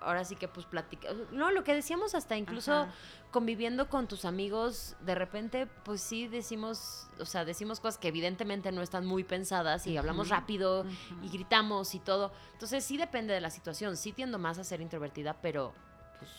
[0.00, 1.08] ahora sí que pues platica.
[1.32, 2.86] No, lo que decíamos hasta incluso
[3.30, 8.72] conviviendo con tus amigos, de repente pues sí decimos, o sea, decimos cosas que evidentemente
[8.72, 10.84] no están muy pensadas y hablamos rápido
[11.22, 12.32] y gritamos y todo.
[12.52, 13.96] Entonces sí depende de la situación.
[13.96, 15.72] Sí tiendo más a ser introvertida, pero
[16.18, 16.30] pues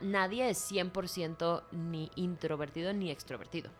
[0.00, 3.70] nadie es 100% ni introvertido ni extrovertido.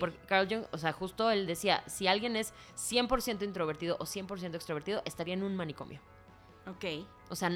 [0.00, 4.54] Porque Carl Jung, o sea, justo él decía, si alguien es 100% introvertido o 100%
[4.54, 6.00] extrovertido, estaría en un manicomio.
[6.66, 7.06] Ok.
[7.28, 7.50] O sea,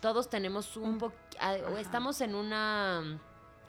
[0.00, 1.14] todos tenemos un poco,
[1.78, 3.20] estamos en una,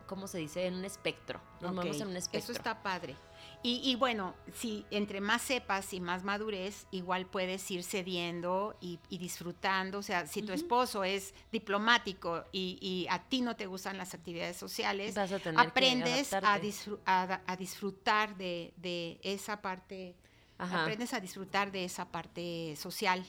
[0.06, 0.67] ¿cómo se dice?
[0.67, 1.41] En un espectro.
[1.62, 2.52] Nos movemos en un espectro.
[2.52, 3.15] Eso está padre.
[3.63, 9.97] Y, bueno, si entre más sepas y más madurez, igual puedes ir cediendo y, disfrutando.
[9.97, 14.56] O sea, si tu esposo es diplomático y, a ti no te gustan las actividades
[14.56, 15.17] sociales,
[15.58, 16.60] aprendes a,
[17.58, 20.15] disfrutar de, esa parte.
[20.57, 23.23] Aprendes a disfrutar de esa parte social.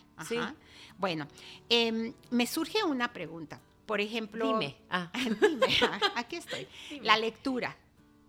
[0.96, 1.28] Bueno,
[1.68, 3.60] em, me surge una pregunta.
[3.86, 5.10] Por ejemplo, dime, ah.
[5.40, 5.66] dime
[6.16, 6.68] aquí estoy.
[7.02, 7.76] La lectura.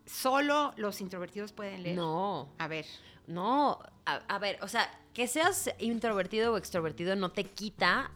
[0.06, 1.96] ¿Solo los introvertidos pueden leer?
[1.96, 2.50] No.
[2.58, 2.86] A ver.
[3.28, 8.10] No, a, ver, o sea, que seas introvertido o extrovertido no te quita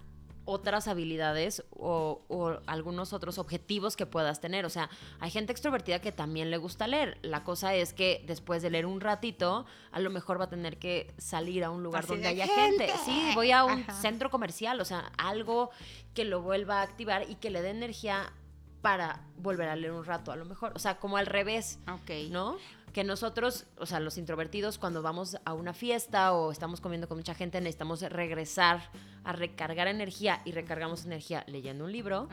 [0.45, 2.21] otras habilidades o,
[2.65, 4.65] algunos otros objetivos que puedas tener.
[4.65, 7.17] O sea, hay gente extrovertida que también le gusta leer.
[7.21, 10.77] La cosa es que después de leer un ratito, a lo mejor va a tener
[10.77, 12.91] que salir a un lugar donde haya gente.
[13.05, 15.69] Sí, voy a un centro comercial, o sea, algo
[16.13, 18.33] que lo vuelva a activar y que le dé energía
[18.81, 20.73] para volver a leer un rato, a lo mejor.
[20.75, 21.79] O sea, como al revés.
[21.87, 22.29] Ok.
[22.29, 22.57] ¿No?
[22.93, 27.17] Que nosotros, o sea, los introvertidos, cuando vamos a una fiesta o estamos comiendo con
[27.17, 28.91] mucha gente, necesitamos regresar
[29.23, 32.29] a recargar energía y recargamos energía leyendo un libro.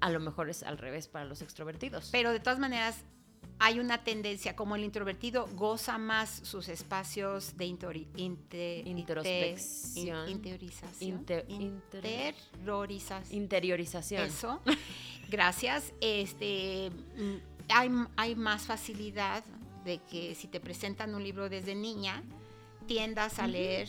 [0.00, 2.08] A lo mejor es al revés para los extrovertidos.
[2.10, 3.04] Pero de todas maneras,
[3.62, 11.82] hay una tendencia, como el introvertido goza más sus espacios de introspección, interiorización, interiorización.
[13.30, 14.22] Interiorización.
[14.22, 14.62] Eso.
[15.28, 15.92] Gracias.
[16.00, 17.34] Este, mm,
[17.68, 19.44] hay, hay más facilidad
[19.84, 22.22] de que si te presentan un libro desde niña,
[22.86, 23.88] tiendas a leer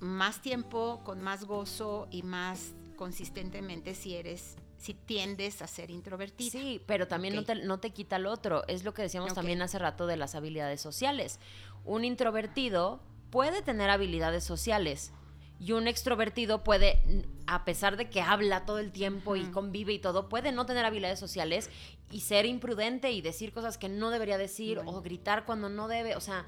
[0.00, 6.50] más tiempo, con más gozo y más consistentemente si eres si tiendes a ser introvertido.
[6.50, 8.64] Sí, pero también no, te, no, te, quita el otro.
[8.66, 11.38] Es lo que decíamos también hace rato de las habilidades sociales.
[11.84, 15.12] Un introvertido puede tener habilidades sociales,
[15.60, 17.00] y un extrovertido puede,
[17.46, 20.84] a pesar de que habla todo el tiempo y convive y todo, puede no tener
[20.84, 21.70] habilidades sociales
[22.10, 26.16] y ser imprudente y decir cosas que no debería decir o gritar cuando no debe.
[26.16, 26.44] O sea,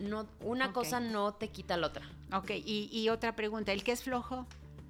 [0.00, 2.08] no, una cosa no te quita la otra.
[2.32, 4.46] Ok, y, y otra pregunta, ¿el que es flojo?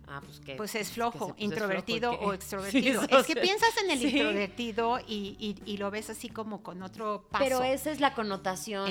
[0.06, 3.02] Ah, pues, que, pues es flojo, pues introvertido o extrovertido.
[3.02, 7.44] es que piensas en el introvertido y, y, lo ves así como con otro paso.
[7.44, 8.90] Pero esa es la connotación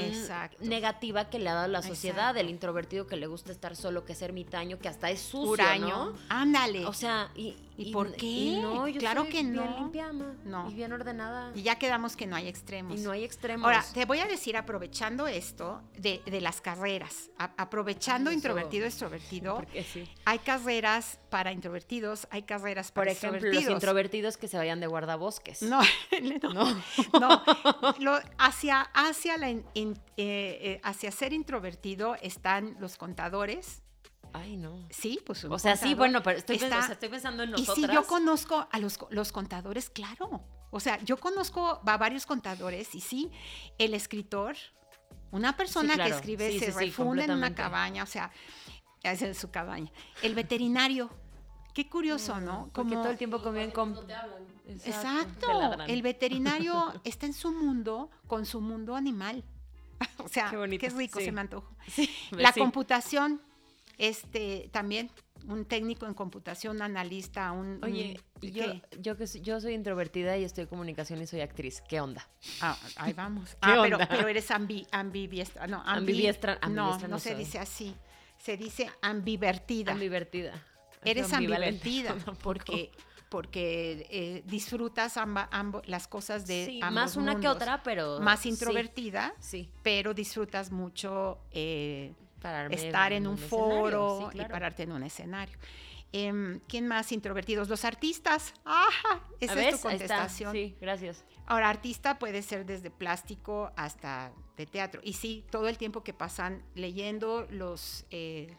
[0.59, 4.13] negativa que le ha dado la sociedad, del introvertido que le gusta estar solo, que
[4.13, 6.13] es ermitaño, que hasta es sucio, ¿no?
[6.29, 6.85] Ándale.
[6.85, 8.59] O sea, y, ¿Y, por qué?
[8.61, 9.79] no, yo claro que no.
[9.79, 10.11] Limpia,
[10.43, 10.69] No.
[10.69, 11.51] Y bien ordenada.
[11.55, 12.99] Y ya quedamos que no hay extremos.
[12.99, 13.65] Y no hay extremos.
[13.65, 20.07] Ahora, te voy a decir, aprovechando esto de, de las carreras, aprovechando introvertido, extrovertido, sí.
[20.25, 24.87] hay carreras para introvertidos, hay carreras para Por ejemplo, los introvertidos que se vayan de
[24.87, 25.61] guardabosques.
[25.63, 25.81] No,
[26.53, 26.83] no,
[27.19, 27.43] no.
[27.99, 29.63] Lo, hacia, hacia, la, eh,
[30.17, 33.81] eh, hacia ser introvertido están los contadores,
[34.33, 34.87] Ay, no.
[34.89, 35.45] Sí, pues.
[35.45, 37.77] O sea, sí, bueno, pero estoy, pensando en nosotras.
[37.77, 40.43] Y si yo conozco a los, los contadores, claro.
[40.71, 43.31] O sea, yo conozco a varios contadores y sí,
[43.77, 44.55] el escritor,
[45.29, 48.31] una persona que escribe se refunda en una cabaña, o sea,
[49.03, 49.91] es en su cabaña.
[50.23, 51.11] El veterinario,
[51.75, 52.71] qué curioso, ¿no?
[52.73, 53.95] Como todo el tiempo conviven con...
[54.67, 55.75] Exacto.
[55.87, 59.43] El veterinario está en su mundo con su mundo animal.
[60.17, 61.75] o sea, qué, rico, se me antojo.
[62.31, 63.41] La computación
[63.97, 65.09] este también
[65.47, 67.79] un técnico en computación, analista, un...
[67.83, 68.63] Oye, yo,
[68.99, 71.81] yo, que yo soy introvertida y estoy en comunicación y soy actriz.
[71.81, 72.27] ¿Qué onda?
[72.61, 73.57] Ah, ahí vamos.
[73.61, 74.87] ah, Pero, pero, eres ambi.
[75.67, 75.83] No,
[76.69, 77.95] no, no, se dice así.
[78.37, 79.93] Se dice ambivertida.
[79.93, 80.53] Ambivertida.
[81.03, 82.91] Eres ambivertida porque
[83.29, 85.49] porque eh, disfrutas ambas
[85.87, 91.39] las cosas de sí, más una que otra, pero más introvertida, sí, pero disfrutas mucho
[91.49, 92.13] eh,
[92.71, 95.57] estar en un, foro y pararte en un escenario.
[96.15, 97.69] Em, ¿Quién más introvertidos?
[97.69, 98.53] Los artistas.
[98.65, 100.51] Ajá, esa es tu contestación.
[100.51, 101.25] Sí, gracias.
[101.47, 105.01] Ahora, artista puede ser desde plástico hasta de teatro.
[105.03, 108.05] Y sí, todo el tiempo que pasan leyendo los...
[108.11, 108.55] Eh,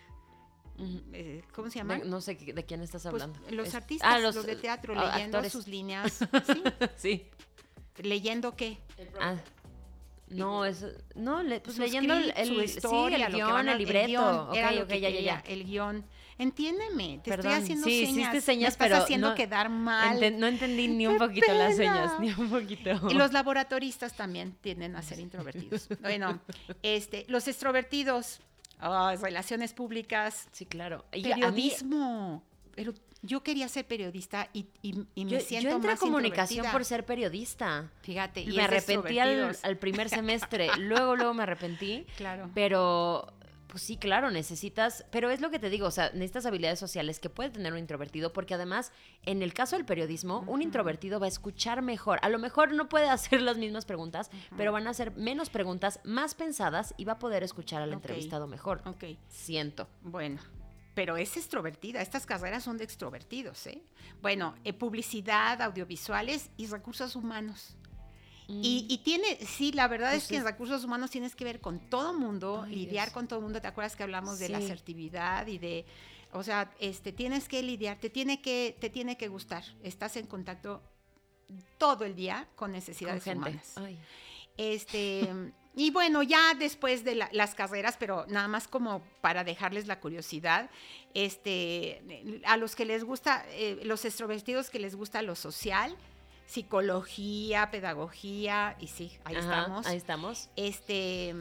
[1.12, 1.98] eh, ¿Cómo se llama?
[1.98, 3.38] no sé de quién estás pues, hablando.
[3.50, 6.18] los artistas, ah, los, de teatro, leyendo sus líneas.
[6.46, 6.62] ¿sí?
[6.96, 7.30] sí.
[7.98, 8.78] ¿Leyendo qué?
[9.20, 9.36] Ah,
[10.28, 10.84] no, es,
[11.14, 14.52] no, pues leyendo el, el, historia, el guion, el libreto.
[14.52, 15.44] El guion, ya, ya, ya.
[15.46, 16.04] El guion.
[16.36, 18.32] Entiéndeme, te estoy haciendo sí, señas.
[18.32, 20.18] Sí, señas, me estás haciendo quedar mal.
[20.38, 23.08] no entendí ni un poquito las señas, ni un poquito.
[23.08, 25.88] Y los laboratoristas también tienden a ser introvertidos.
[26.00, 26.40] bueno,
[26.82, 28.40] este, los extrovertidos,
[29.20, 30.48] relaciones públicas.
[30.52, 31.04] Sí, claro.
[31.12, 32.42] periodismo.
[32.74, 34.66] pero yo quería ser periodista y,
[35.16, 37.90] me siento yo entré a comunicación por ser periodista.
[38.02, 40.68] Fíjate, y me arrepentí al, primer semestre.
[40.78, 42.06] luego, luego me arrepentí.
[42.16, 42.50] Claro.
[42.54, 43.26] Pero
[43.68, 47.18] Pues sí, claro, necesitas, pero es lo que te digo, o sea, necesitas habilidades sociales
[47.18, 48.92] que puede tener un introvertido, porque además,
[49.24, 52.20] en el caso del periodismo, un introvertido va a escuchar mejor.
[52.22, 55.98] A lo mejor no puede hacer las mismas preguntas, pero van a hacer menos preguntas,
[56.04, 58.82] más pensadas y va a poder escuchar al entrevistado mejor.
[58.86, 59.18] Ok.
[59.28, 59.88] Siento.
[60.02, 60.40] Bueno,
[60.94, 62.00] pero es extrovertida.
[62.00, 63.82] Estas carreras son de extrovertidos, ¿eh?
[64.22, 67.76] Bueno, eh, publicidad, audiovisuales y recursos humanos.
[68.48, 68.60] Mm.
[68.62, 72.12] Y, tiene, sí, la verdad es que en recursos humanos tienes que ver con todo
[72.12, 73.60] mundo, lidiar con todo mundo.
[73.60, 75.86] ¿Te acuerdas que hablamos de la asertividad y de,
[76.32, 79.64] o sea, este, tienes que lidiar, te tiene que, te tiene que gustar.
[79.82, 80.82] Estás en contacto
[81.78, 83.74] todo el día con necesidades humanas.
[84.58, 85.28] Este,
[85.76, 90.70] y bueno, ya después de las carreras, pero nada más como para dejarles la curiosidad,
[91.14, 95.96] este, a los que les gusta, eh, los extrovertidos que les gusta lo social,
[96.46, 99.86] psicología, pedagogía, y sí, ahí estamos.
[99.86, 100.48] Ahí estamos.
[100.54, 101.34] Este,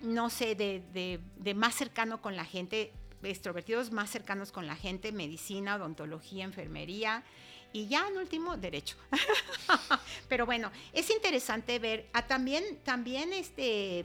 [0.00, 2.92] no sé, de, de, más cercano con la gente,
[3.22, 7.22] extrovertidos más cercanos con la gente, medicina, odontología, enfermería.
[7.74, 8.96] Y ya en último, derecho.
[10.28, 14.04] Pero bueno, es interesante ver, a también, también este,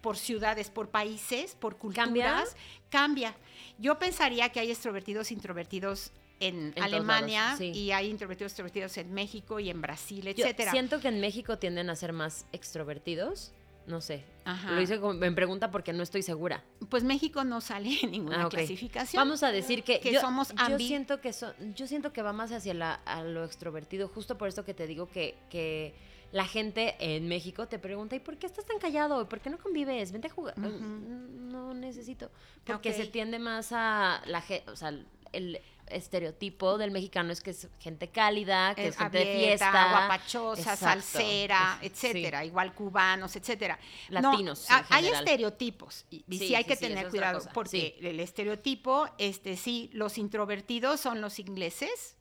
[0.00, 2.44] por ciudades, por países, por culturas, ¿Cambia?
[2.88, 3.36] cambia.
[3.78, 9.68] Yo pensaría que hay extrovertidos, introvertidos en, Alemania y hay introvertidos, extrovertidos en México y
[9.68, 10.70] en Brasil, etcétera.
[10.70, 13.52] siento que en México tienden a ser más extrovertidos.
[13.86, 14.24] No sé.
[14.68, 16.64] Lo hice en pregunta porque no estoy segura.
[16.88, 19.20] Pues México no sale en ninguna ah, clasificación.
[19.20, 21.32] Vamos a decir que, yo, somos yo siento que
[21.74, 24.86] yo siento que va más hacia la, a lo extrovertido, justo por eso que te
[24.86, 25.94] digo que, que
[26.32, 29.28] la gente en México te pregunta, ¿y por qué estás tan callado?
[29.28, 30.12] ¿Por qué no convives?
[30.12, 30.58] Vente a jugar.
[30.58, 32.30] No necesito.
[32.64, 34.92] Porque se tiende más a la gente, o sea,
[35.32, 40.76] el estereotipo del mexicano es que es gente cálida, que es, gente de fiesta, guapachosa,
[40.76, 43.78] salsera, etcétera, igual cubanos, etcétera.
[44.08, 44.66] Latinos.
[44.90, 51.00] hay estereotipos y, sí, hay que tener cuidado porque el estereotipo, este sí, los introvertidos
[51.00, 52.16] son los ingleses,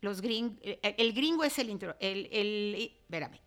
[0.00, 2.92] los gring, eh, el gringo es el intro, el, el,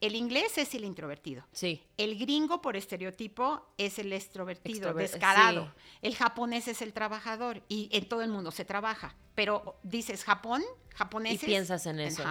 [0.02, 1.46] el inglés es el introvertido.
[1.52, 1.82] Sí.
[1.98, 5.74] El gringo por estereotipo es el extrovertido, descarado.
[6.02, 9.16] El japonés es el trabajador y en todo el mundo se trabaja.
[9.36, 10.64] Pero dices Japón,
[10.96, 11.44] japoneses.
[11.44, 12.24] Y piensas en eso.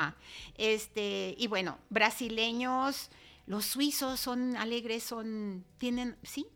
[0.57, 3.11] Este, y bueno, brasileños,
[3.47, 6.47] los suizos son alegres, son, tienen, sí,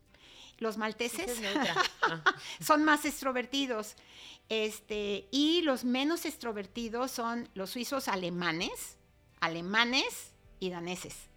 [0.58, 1.40] los malteses
[2.02, 2.22] ah.
[2.60, 3.96] son más extrovertidos.
[4.52, 8.98] Este, y los menos extrovertidos son los suizos alemanes,
[9.40, 11.30] alemanes y daneses.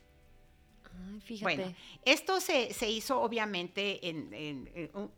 [1.42, 1.74] Bueno,
[2.04, 4.70] esto se, hizo obviamente en,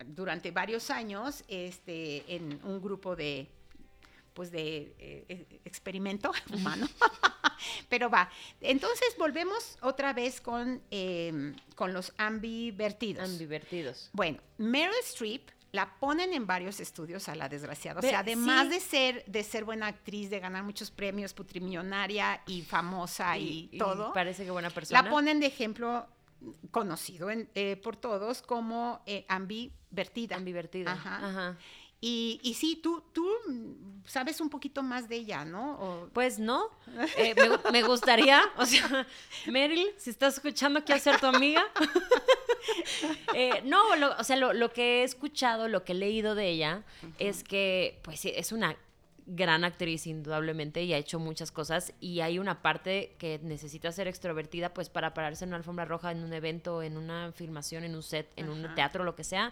[0.05, 3.47] durante varios años este, en un grupo de,
[4.35, 6.87] pues de eh, eh, experimento humano.
[7.89, 8.29] Pero va.
[8.61, 13.23] Entonces volvemos otra vez con, em, con los ambivertidos.
[13.27, 14.11] Ambivertidos.
[14.13, 17.99] Bueno, Meryl Streep la ponen en varios estudios a la desgraciada.
[17.99, 22.61] O sea, además de ser de ser buena actriz, de ganar muchos premios, putrimillonaria y
[22.61, 24.13] famosa y, todo.
[24.13, 25.01] parece que buena persona.
[25.01, 26.07] La ponen de ejemplo
[26.71, 30.35] conocido eh, por todos como eh, ambivertida.
[30.35, 30.93] Ambivertida.
[30.93, 31.57] Ajá.
[31.99, 33.27] Y, y, sí, tú, tú
[34.05, 36.09] sabes un poquito más de ella, ¿no?
[36.13, 36.69] Pues no.
[37.17, 37.33] Eh,
[37.71, 39.07] me, gustaría, o sea,
[39.47, 41.63] Meryl, si estás escuchando, quiero ser tu amiga.
[43.33, 43.79] Eh, no,
[44.17, 46.83] o sea, lo, que he escuchado, lo que he leído de ella,
[47.19, 48.75] es que, pues, es una
[49.27, 54.07] gran actriz indudablemente y ha hecho muchas cosas y hay una parte que necesita ser
[54.07, 57.95] extrovertida pues para pararse en una alfombra roja en un evento, en una filmación, en
[57.95, 59.51] un set, en un teatro, lo que sea.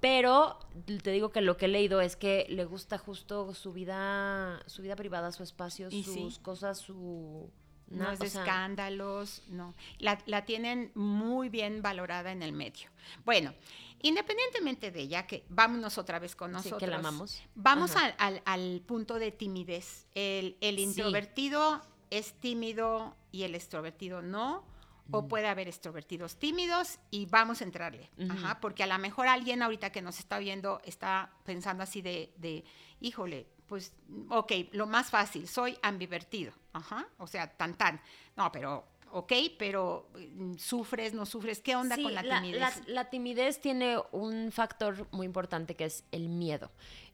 [0.00, 0.58] Pero
[1.02, 4.82] te digo que lo que he leído es que le gusta justo su vida, su
[4.82, 7.50] vida privada, su espacio, sus cosas, su
[7.88, 9.74] no, es de escándalos, no.
[9.98, 12.90] La, la, tienen muy bien valorada en el medio.
[13.24, 13.54] Bueno,
[14.02, 16.78] Independientemente de ella, que vámonos otra vez con nosotros.
[16.78, 17.42] que la amamos.
[17.54, 20.06] Vamos al, punto de timidez.
[20.14, 24.64] El, introvertido es tímido y el extrovertido no.
[25.10, 28.10] O puede haber extrovertidos tímidos y vamos a entrarle.
[28.28, 32.32] Ajá, porque a lo mejor alguien ahorita que nos está viendo está pensando así de,
[32.38, 32.64] de,
[33.00, 33.92] híjole, pues,
[34.30, 36.52] ok, lo más fácil, soy ambivertido.
[36.72, 38.00] Ajá, o sea, tan tan.
[38.36, 41.60] No, pero ok, pero mm, sufres, no sufres.
[41.60, 42.82] ¿Qué onda con la, timidez?
[42.86, 46.70] La, timidez tiene un factor muy importante que es el miedo.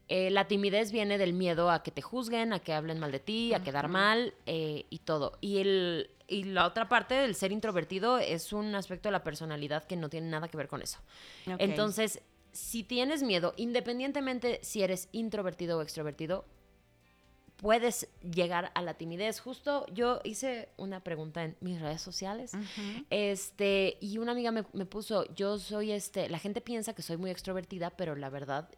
[0.09, 3.19] Eh, la timidez viene del miedo a que te juzguen, a que hablen mal de
[3.19, 5.37] ti, a quedar mal eh, y todo.
[5.39, 9.83] Y, el, y la otra parte del ser introvertido es un aspecto de la personalidad
[9.83, 10.99] que no tiene nada que ver con eso.
[11.59, 12.21] Entonces,
[12.51, 16.45] si tienes miedo, independientemente si eres introvertido o extrovertido,
[17.57, 19.39] puedes llegar a la timidez.
[19.39, 22.51] Justo yo hice una pregunta en mis redes sociales,
[23.09, 27.31] este, y una amiga me, puso, yo soy este, la gente piensa que soy muy
[27.31, 28.69] extrovertida, pero la verdad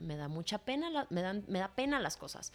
[0.00, 2.52] me da mucha pena, me, dan, me da pena las cosas.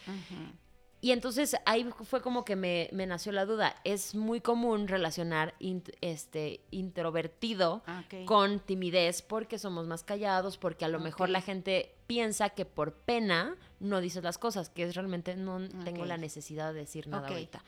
[1.01, 3.75] Y entonces ahí fue como que me, nació la duda.
[3.83, 5.53] Es muy común relacionar
[6.01, 11.93] este introvertido ah, con timidez porque somos más callados, porque a lo mejor la gente
[12.07, 16.73] piensa que por pena no dices las cosas, que es realmente no tengo la necesidad
[16.73, 17.63] de decir nada ahorita.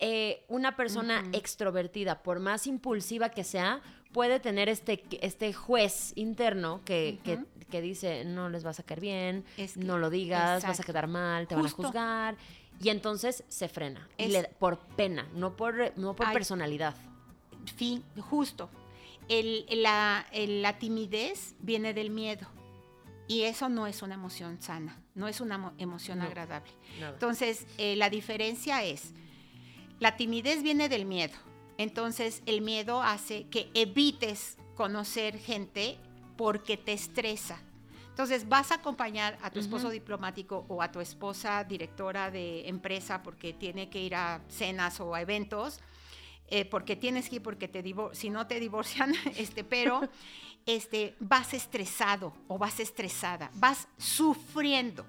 [0.00, 3.82] Eh, una persona extrovertida, por más impulsiva que sea,
[4.12, 7.40] puede tener este, este juez interno que, que,
[7.80, 9.44] dice, no les vas a caer bien,
[9.76, 12.36] no lo digas, vas a quedar mal, te van a juzgar.
[12.80, 14.08] Y entonces se frena.
[14.58, 16.94] por pena, no por, no por personalidad.
[17.76, 18.70] Fin, justo.
[19.28, 22.46] El, la, la timidez viene del miedo.
[23.26, 26.72] Y eso no es una emoción sana, no es una emoción agradable.
[26.98, 29.12] Entonces, eh, la diferencia es,
[30.00, 31.34] la timidez viene del miedo
[31.78, 35.96] entonces el miedo hace que evites conocer gente
[36.38, 37.60] porque te estresa.
[38.08, 43.22] Entonces vas a acompañar a tu esposo diplomático o a tu esposa directora de empresa
[43.22, 45.80] porque tiene que ir a cenas o a eventos,
[46.46, 50.00] eh, porque tienes que ir porque te si no te divorcian, este, pero
[50.66, 55.04] este, vas estresado o vas estresada, vas sufriendo.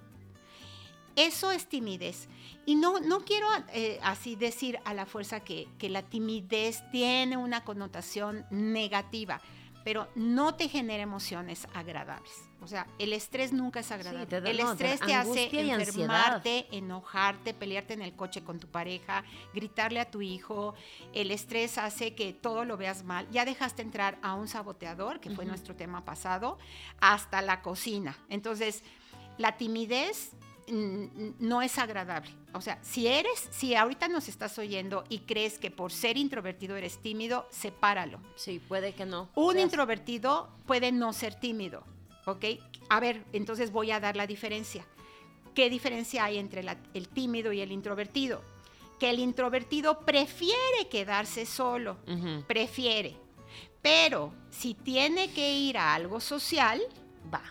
[1.15, 2.27] Eso es timidez.
[2.65, 7.63] Y no, no quiero eh, así decir a la fuerza que, la timidez tiene una
[7.63, 9.41] connotación negativa,
[9.83, 12.49] pero no te genera emociones agradables.
[12.61, 14.37] O sea, el estrés nunca es agradable.
[14.49, 19.23] el estrés te, hace enfermarte, enojarte, pelearte en el coche con tu pareja,
[19.53, 20.75] gritarle a tu hijo.
[21.13, 23.27] El estrés hace que todo lo veas mal.
[23.31, 26.57] Ya dejaste entrar a un saboteador, que fue nuestro tema pasado,
[26.99, 28.17] hasta la cocina.
[28.27, 28.83] Entonces,
[29.37, 30.33] la timidez
[30.69, 32.31] no es agradable.
[32.53, 36.75] O sea, si eres, si ahorita nos estás oyendo y crees que por ser introvertido
[36.75, 38.19] eres tímido, sepáralo.
[38.35, 39.29] Sí, puede que no.
[39.35, 41.83] Un introvertido puede no ser tímido,
[42.25, 42.45] ¿ok?
[42.89, 44.85] A ver, entonces voy a dar la diferencia.
[45.53, 46.63] ¿Qué diferencia hay entre
[46.93, 48.41] el tímido y el introvertido?
[48.99, 51.97] Que el introvertido prefiere quedarse solo,
[52.47, 53.17] prefiere.
[53.81, 56.81] Pero si tiene que ir a algo social,
[57.33, 57.41] va,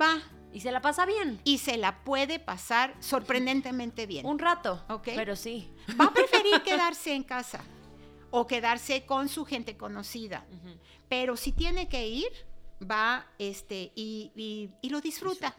[0.00, 0.20] va
[0.52, 1.40] y se la pasa bien.
[1.44, 4.26] Y se la puede pasar sorprendentemente bien.
[4.26, 4.84] Un rato.
[4.88, 5.10] Ok.
[5.14, 5.72] Pero sí.
[6.00, 7.60] Va a preferir quedarse en casa
[8.30, 10.46] o quedarse con su gente conocida.
[11.08, 12.30] Pero si tiene que ir,
[12.88, 15.54] va este, y, lo disfruta.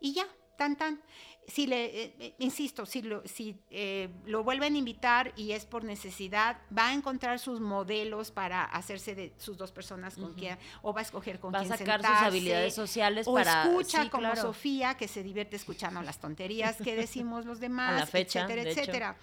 [0.00, 1.02] Y ya, tan tan
[1.46, 5.66] si le, eh, eh, insisto, si, lo, si eh, lo vuelven a invitar y es
[5.66, 10.56] por necesidad, va a encontrar sus modelos para hacerse de sus dos personas con quien,
[10.82, 11.84] o va a escoger con quién sentarse.
[11.84, 16.20] Va a sacar sus habilidades sociales o escucha como Sofía, que se divierte escuchando las
[16.20, 19.16] tonterías que decimos los demás, etcétera, etcétera.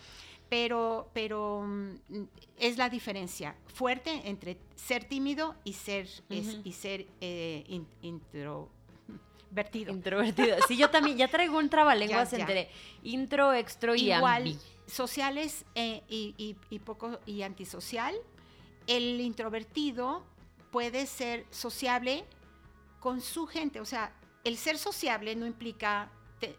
[0.50, 2.24] Pero, pero mm,
[2.58, 7.06] es la diferencia fuerte entre ser tímido y ser, y ser
[8.02, 8.70] intro
[9.50, 9.92] Introvertido.
[9.92, 10.58] Introvertido.
[10.68, 12.70] Sí, yo también, ya traigo un trabalenguas entre
[13.04, 18.16] intro, extro y Igual, sociales eh, y, y, poco y antisocial.
[18.88, 20.24] El introvertido
[20.72, 22.26] puede ser sociable
[23.00, 23.80] con su gente.
[23.80, 26.12] O sea, el ser sociable no implica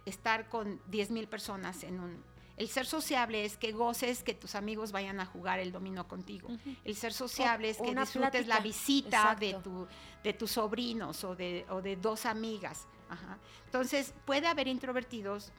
[0.04, 2.29] estar con 10 mil personas en un...
[2.60, 6.50] El ser sociable es que goces que tus amigos vayan a jugar el dominó contigo.
[6.84, 9.88] El ser sociable es que disfrutes la visita de tu,
[10.22, 12.86] de tus sobrinos o de, o de dos amigas.
[13.64, 15.52] Entonces, puede haber introvertidos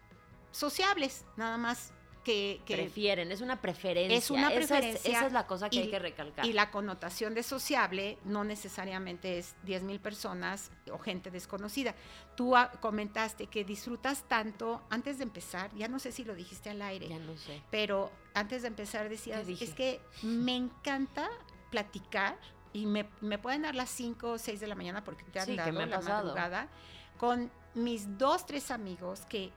[0.51, 1.91] sociables, nada más
[2.23, 4.17] que, prefieren, es una preferencia.
[4.17, 5.11] Es una preferencia.
[5.11, 6.45] Esa es, la cosa que hay que recalcar.
[6.45, 11.95] Y la connotación de sociable no necesariamente es 10 mil personas o gente desconocida.
[12.35, 16.81] Tú comentaste que disfrutas tanto, antes de empezar, ya no sé si lo dijiste al
[16.81, 17.07] aire.
[17.07, 17.61] Ya no sé.
[17.71, 21.29] Pero antes de empezar decías, es que me encanta
[21.69, 22.37] platicar
[22.73, 23.03] y me,
[23.39, 26.01] pueden dar las 5 o 6 de la mañana porque te han sí, dado la
[26.01, 26.69] madrugada
[27.17, 29.51] con mis dos, tres amigos que,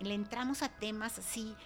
[0.00, 1.56] le entramos a temas así,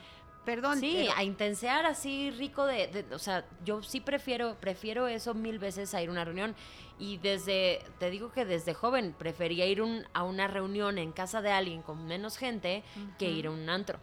[0.47, 0.80] perdón.
[0.80, 5.92] Sí, a intensear así rico de, o sea, yo sí prefiero, prefiero eso mil veces
[5.92, 6.55] a ir a una reunión.
[6.99, 9.82] Y desde, te digo que desde joven prefería ir
[10.14, 12.82] a una reunión en casa de alguien con menos gente
[13.18, 13.99] que ir a un antro.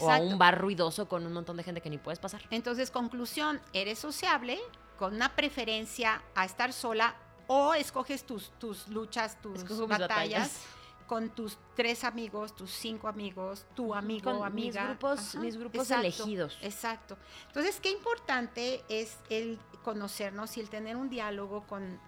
[0.00, 2.42] O a un bar ruidoso con un montón de gente que ni puedes pasar.
[2.50, 4.58] Entonces, conclusión, eres sociable,
[4.98, 7.14] con una preferencia a estar sola
[7.46, 10.62] o escoges tus, tus luchas, tus batallas,
[11.06, 14.82] con tus tres amigos, tus cinco amigos, tu amigo o amiga.
[14.82, 16.58] Mis grupos, mis grupos elegidos.
[16.62, 17.16] Exacto.
[17.46, 22.00] Entonces, qué importante es el conocernos y el tener un diálogo con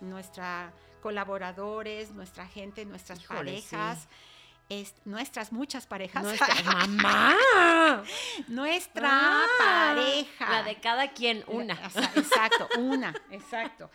[0.00, 0.72] nuestra
[1.06, 4.08] colaboradores, nuestra gente, nuestras parejas.
[4.68, 6.24] es nuestras muchas parejas.
[6.24, 7.36] Nuestra mamá.
[8.48, 10.50] Nuestra ah, pareja.
[10.50, 11.74] La de cada quien, una.
[12.16, 13.88] Exacto, una, exacto.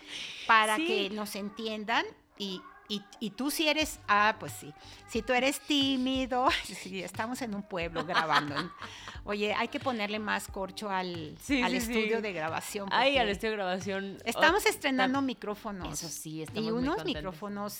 [0.47, 2.05] Para que nos entiendan
[2.38, 2.62] y,
[3.20, 4.74] y, tú si eres, ah, pues sí,
[5.08, 8.56] si tú eres tímido, sí, estamos en un pueblo grabando.
[9.24, 12.89] Oye, hay que ponerle más corcho al, al estudio de grabación.
[12.92, 14.18] Ay, al estudio de grabación.
[14.26, 15.94] Estamos estrenando micrófonos.
[15.94, 17.80] Eso sí, estamos Y unos micrófonos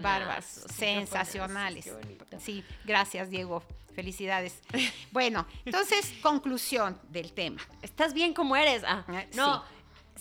[0.00, 1.90] bárbaros, sensacionales.
[2.38, 3.64] Sí, gracias, Diego.
[3.94, 4.60] Felicidades.
[5.10, 7.62] Bueno, entonces, conclusión del tema.
[7.80, 8.82] ¿Estás bien como eres?
[8.86, 9.64] Ah, eh, no.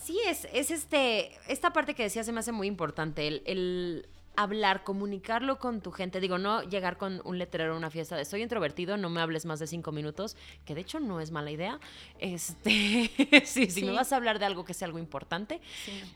[0.01, 0.17] Sí.
[0.25, 4.07] es, es este, esta parte que decía se me hace muy importante, el
[4.37, 6.19] hablar, comunicarlo con tu gente.
[6.19, 9.45] Digo, no llegar con un letrero a una fiesta de soy introvertido, no me hables
[9.45, 11.79] más de cinco minutos, que de hecho no es mala idea.
[12.19, 13.11] Este,
[13.45, 15.61] sí, si me vas a hablar de algo que sea algo importante.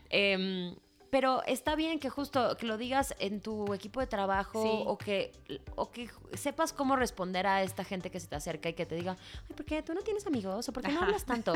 [0.08, 0.74] Em,
[1.10, 5.32] pero está bien que justo que lo digas en tu equipo de trabajo o, que,
[5.74, 8.94] o que sepas cómo responder a esta gente que se te acerca y que te
[8.94, 9.16] diga,
[9.48, 10.68] ay, ¿por qué tú no tienes amigos?
[10.68, 11.52] ¿O por qué no hablas tanto?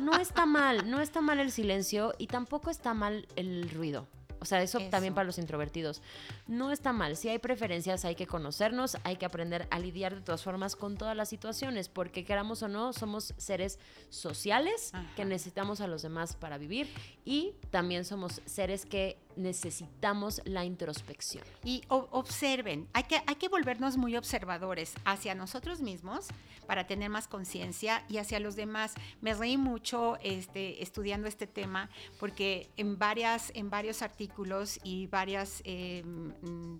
[0.00, 4.08] No está mal, no está mal el silencio y tampoco está mal el ruido.
[4.40, 6.02] O sea, eso, también para los introvertidos.
[6.46, 7.16] No está mal.
[7.16, 10.96] Si hay preferencias, hay que conocernos, hay que aprender a lidiar de todas formas con
[10.96, 13.78] todas las situaciones, porque queramos o no, somos seres
[14.08, 16.88] sociales que necesitamos a los demás para vivir
[17.24, 21.44] y también somos seres que necesitamos la introspección.
[21.64, 26.28] Y observen, hay que, hay que volvernos muy observadores hacia nosotros mismos
[26.66, 28.94] para tener más conciencia y hacia los demás.
[29.20, 35.62] Me reí mucho este, estudiando este tema porque en, varias, en varios artículos y varias
[35.64, 36.32] em,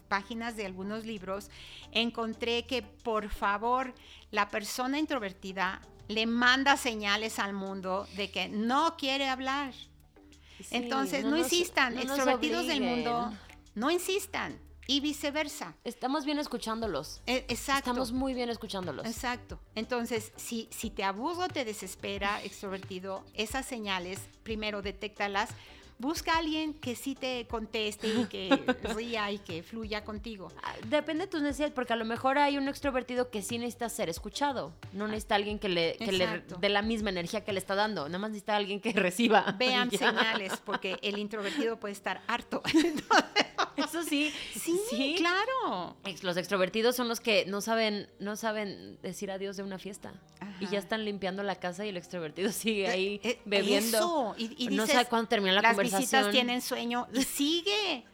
[0.08, 1.50] páginas de algunos libros
[1.92, 3.94] encontré que por favor
[4.30, 9.72] la persona introvertida le manda señales al mundo de que no quiere hablar.
[10.70, 13.32] Entonces, no, insistan, extrovertidos del mundo,
[13.74, 15.74] no insistan y viceversa.
[15.84, 17.20] Estamos bien escuchándolos.
[17.26, 17.90] E, exacto.
[17.90, 19.06] Estamos muy bien escuchándolos.
[19.06, 19.58] Exacto.
[19.74, 25.50] Entonces, si, si te aburro, te desespera, extrovertido, esas señales, primero detéctalas,
[25.98, 28.48] busca a alguien que sí te conteste y que
[28.94, 30.52] ría y que fluya contigo.
[30.62, 33.88] Ah, depende de tus necesidades, porque a lo mejor hay un extrovertido que sí necesita
[33.88, 34.72] ser escuchado.
[34.92, 38.06] No necesita alguien que le, que dé la misma energía que le está dando.
[38.08, 39.54] Nada más necesita alguien que reciba.
[39.58, 42.62] Vean señales, porque el introvertido puede estar harto.
[43.76, 44.32] Eso sí.
[44.54, 45.96] Sí, claro.
[46.22, 50.14] Los extrovertidos son los que no saben, no saben decir adiós de una fiesta.
[50.60, 53.98] Y ya están limpiando la casa y el extrovertido sigue ahí eh, bebiendo.
[53.98, 54.34] Eso.
[54.38, 58.04] Y, no sabe cuándo termina la conversación las visitas tienen sueño y sigue.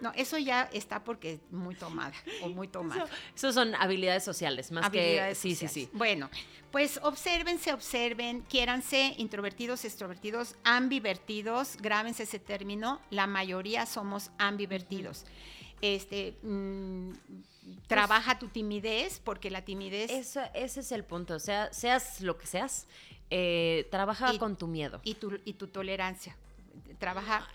[0.00, 3.06] No, eso ya está porque es muy tomada o muy tomada.
[3.34, 5.34] Eso, son habilidades sociales, más que...
[5.34, 5.88] Sí, sí, sí.
[5.92, 6.30] Bueno,
[6.70, 15.24] pues obsérvense, observen, quiéranse, introvertidos, extrovertidos, ambivertidos, grábense ese término, la mayoría somos ambivertidos.
[15.80, 16.36] Este...
[16.42, 17.12] Mm,
[17.88, 20.10] trabaja tu timidez, porque la timidez...
[20.10, 22.86] Eso, ese es el punto, o sea, seas lo que seas,
[23.30, 25.00] eh, trabaja con tu miedo.
[25.02, 26.36] Y tu, y tu tolerancia
[26.98, 27.46] trabaja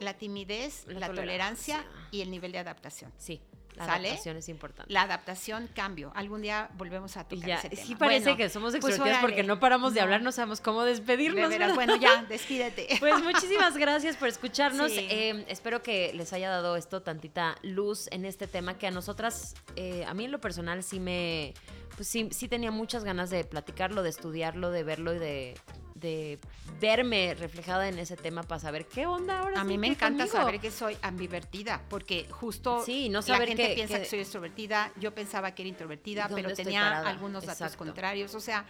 [0.00, 1.84] la timidez, la, tolerancia.
[2.10, 3.12] y el nivel de adaptación.
[3.16, 3.40] Sí.
[3.78, 4.92] La adaptación es importante.
[4.92, 6.10] La adaptación, cambio.
[6.14, 7.82] Algún día volvemos a tocar ese tema.
[7.82, 11.48] Sí parece que somos pues extrovertidos porque no paramos de hablar, no sabemos cómo despedirnos.
[11.74, 12.88] bueno, ya, despídete.
[12.98, 14.90] Pues muchísimas gracias por escucharnos.
[14.92, 19.54] Eh, espero que les haya dado esto tantita luz en este tema que a nosotras,
[19.76, 21.54] eh, a mí en lo personal sí me,
[21.94, 25.54] pues sí, sí tenía muchas ganas de platicarlo, de estudiarlo, de verlo y de,
[26.00, 26.38] de
[26.80, 29.60] verme reflejada en ese tema para saber qué onda ahora.
[29.60, 33.74] A mí me encanta saber que soy ambivertida, porque justo sí, no saber la gente
[33.74, 38.40] piensa que, soy extrovertida, yo pensaba que era introvertida, pero tenía algunos datos contrarios, o
[38.40, 38.64] sea,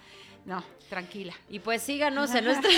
[0.44, 1.34] no, tranquila.
[1.48, 2.70] Y pues síganos en nuestra...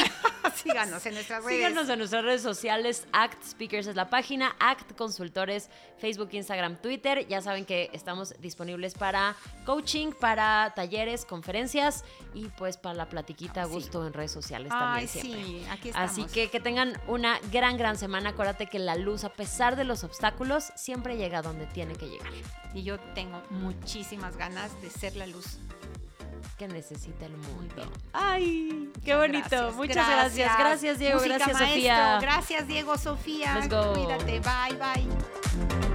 [0.55, 1.57] síganos en nuestras redes.
[1.57, 3.07] Síganos en nuestras redes sociales.
[3.13, 4.57] Act Speakers es la página.
[4.59, 7.27] Act Consultores, Facebook, Instagram, Twitter.
[7.29, 12.05] Ya saben que estamos disponibles para coaching, para talleres, conferencias
[12.35, 16.11] y pues para la platiquita a gusto en redes sociales también Sí, aquí estamos.
[16.11, 18.31] Así que que tengan una gran, gran semana.
[18.31, 22.33] Acuérdate que la luz, a pesar de los obstáculos, siempre llega donde tiene que llegar.
[22.75, 25.59] Y yo tengo muchísimas ganas de ser la luz
[26.59, 27.83] que necesita el mundo.
[28.13, 29.73] Ay, qué bonito.
[29.73, 30.59] Muchas gracias.
[30.59, 31.21] Gracias, Diego.
[31.21, 32.19] gracias, Sofía.
[32.21, 33.61] Gracias, Diego, Sofía.
[33.69, 34.41] Cuídate.
[34.41, 35.90] Bye, bye.